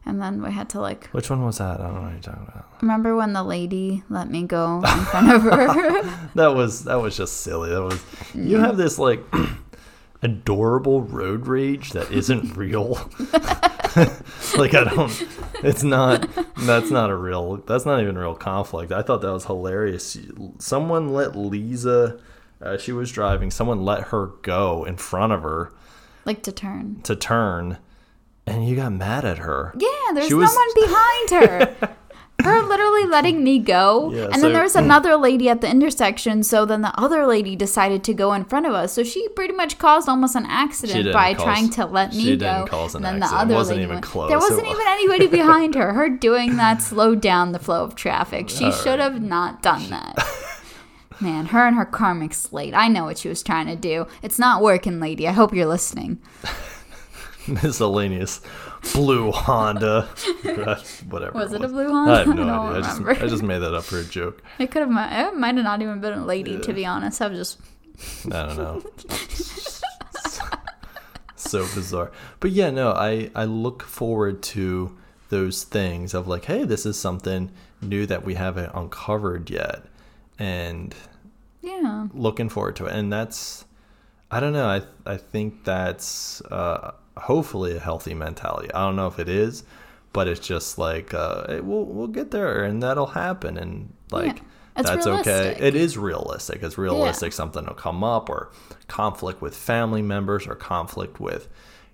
[0.06, 1.80] and then we had to like which one was that?
[1.80, 2.66] I don't know what you're talking about.
[2.82, 6.30] remember when the lady let me go in front of her.
[6.36, 7.70] that was that was just silly.
[7.70, 9.24] That was you have this like
[10.22, 12.96] adorable road rage that isn't real
[14.58, 15.26] like i don't
[15.64, 16.28] it's not
[16.60, 20.18] that's not a real that's not even real conflict i thought that was hilarious
[20.60, 22.20] someone let liza
[22.62, 25.72] uh, she was driving someone let her go in front of her
[26.26, 27.00] like to turn.
[27.04, 27.78] to turn
[28.46, 31.30] and you got mad at her Yeah, there's She no was- behind
[31.80, 31.96] her.
[32.44, 34.84] her literally letting me go, Yeah, and so- then there was mm.
[34.84, 36.44] another lady at the intersection.
[36.44, 38.94] So then the other lady decided to go in front of us.
[38.94, 42.38] So she pretty much caused almost an accident by cause- trying to let me she
[42.38, 42.54] go.
[42.56, 43.48] didn't cause an and then accident.
[43.50, 44.30] The other wasn't lady went- close.
[44.30, 45.94] There wasn't wa- even anybody behind her.
[45.94, 48.50] Her doing that slowed down the flow of traffic.
[48.50, 49.12] She All should right.
[49.12, 50.18] have not done that.
[51.22, 52.74] Man, her and her karmic slate.
[52.74, 54.08] I know what she was trying to do.
[54.24, 55.28] It's not working, lady.
[55.28, 56.20] I hope you're listening.
[57.48, 58.42] miscellaneous
[58.94, 60.04] blue honda
[61.10, 61.72] whatever Was it a was.
[61.72, 62.12] blue Honda?
[62.14, 62.82] i have no I don't idea I
[63.14, 63.24] just.
[63.24, 64.90] I just made that up for a joke It could have.
[64.92, 67.22] It might have not even been a lady, to be honest.
[67.22, 67.60] I was just.
[68.34, 68.84] I don't know.
[71.36, 72.12] so bizarre.
[72.40, 74.98] But yeah, no, I, I look forward to
[75.30, 79.84] those things of like, hey, this is something new that we haven't uncovered yet.
[80.38, 80.94] And
[81.62, 82.08] Yeah.
[82.14, 82.94] looking forward to it.
[82.96, 83.66] And that's,
[84.32, 88.72] I don't know, I, I think that's uh, hopefully a healthy mentality.
[88.74, 89.64] I don't know if it is,
[90.14, 93.58] but it's just like, uh, hey, we'll, we'll get there and that'll happen.
[93.58, 94.44] And like, Yeah.
[94.82, 95.58] That's okay.
[95.60, 96.64] It is realistic.
[96.64, 97.34] It's realistic.
[97.34, 98.50] Something will come up, or
[98.88, 101.50] conflict with family members, or conflict with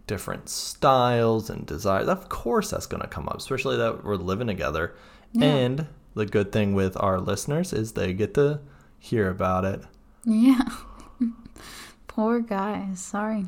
[0.05, 2.07] different styles and desires.
[2.07, 4.93] Of course, that's going to come up, especially that we're living together.
[5.32, 5.45] Yeah.
[5.45, 8.59] And the good thing with our listeners is they get to
[8.99, 9.82] hear about it.
[10.23, 10.61] Yeah.
[12.07, 12.99] Poor guys.
[12.99, 13.45] Sorry.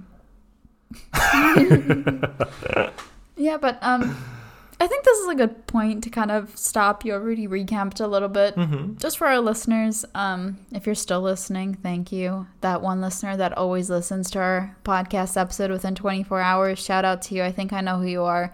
[3.36, 4.16] yeah, but um,
[4.80, 7.04] I think this is a good point to kind of stop.
[7.04, 8.56] You already recapped a little bit.
[8.56, 8.98] Mm-hmm.
[8.98, 12.48] Just for our listeners, um, if you're still listening, thank you.
[12.62, 17.22] That one listener that always listens to our podcast episode within 24 hours, shout out
[17.24, 17.44] to you.
[17.44, 18.54] I think I know who you are.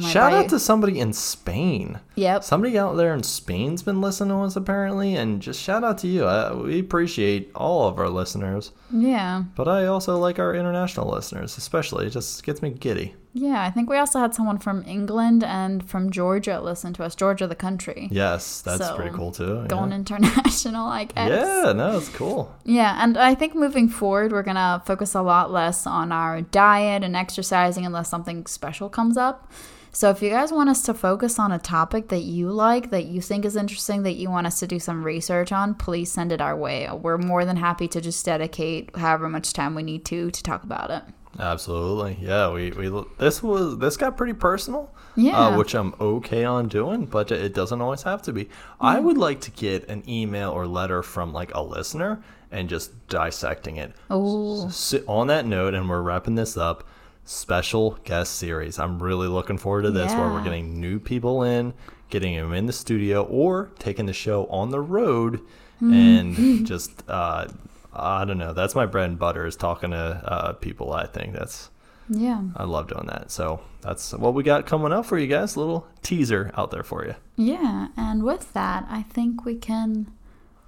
[0.00, 1.98] Shout out to somebody in Spain.
[2.18, 2.42] Yep.
[2.44, 6.08] Somebody out there in Spain's been listening to us apparently, and just shout out to
[6.08, 6.24] you.
[6.26, 9.44] Uh, we appreciate all of our listeners, Yeah.
[9.54, 12.06] but I also like our international listeners, especially.
[12.06, 13.14] It just gets me giddy.
[13.34, 13.62] Yeah.
[13.62, 17.14] I think we also had someone from England and from Georgia listen to us.
[17.14, 18.08] Georgia, the country.
[18.10, 19.64] Yes, that's So, pretty cool too.
[19.68, 21.28] Going international, I guess.
[21.30, 22.52] yeah, no, it's cool.
[22.64, 27.04] Yeah, and I think moving forward, we're gonna focus a lot less on our diet
[27.04, 29.52] and exercising unless something special comes up.
[29.98, 33.06] So if you guys want us to focus on a topic that you like, that
[33.06, 36.30] you think is interesting, that you want us to do some research on, please send
[36.30, 36.88] it our way.
[36.88, 40.62] We're more than happy to just dedicate however much time we need to to talk
[40.62, 41.02] about it.
[41.40, 42.48] Absolutely, yeah.
[42.48, 45.36] We we this was this got pretty personal, Yeah.
[45.36, 48.48] uh, which I'm okay on doing, but it doesn't always have to be.
[48.80, 52.22] I would like to get an email or letter from like a listener
[52.52, 53.94] and just dissecting it.
[54.10, 56.84] Oh, So, on that note, and we're wrapping this up.
[57.30, 58.78] Special guest series.
[58.78, 61.74] I'm really looking forward to this, where we're getting new people in,
[62.08, 65.40] getting them in the studio, or taking the show on the road,
[65.82, 65.92] Mm.
[65.92, 67.46] and just uh,
[67.92, 68.54] I don't know.
[68.54, 70.94] That's my bread and butter is talking to uh, people.
[70.94, 71.68] I think that's
[72.08, 72.42] yeah.
[72.56, 73.30] I love doing that.
[73.30, 75.54] So that's what we got coming up for you guys.
[75.54, 77.14] A little teaser out there for you.
[77.36, 77.88] Yeah.
[77.96, 80.10] And with that, I think we can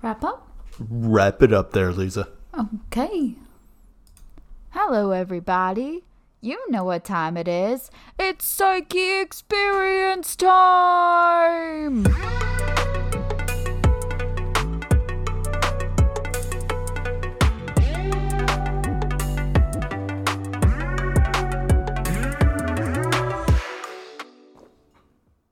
[0.03, 0.47] wrap up.
[0.79, 2.29] Wrap it up there, Liza.
[2.57, 3.37] Okay.
[4.73, 6.05] Hello, everybody.
[6.43, 7.91] You know what time it is.
[8.19, 12.07] It's Psyche Experience time!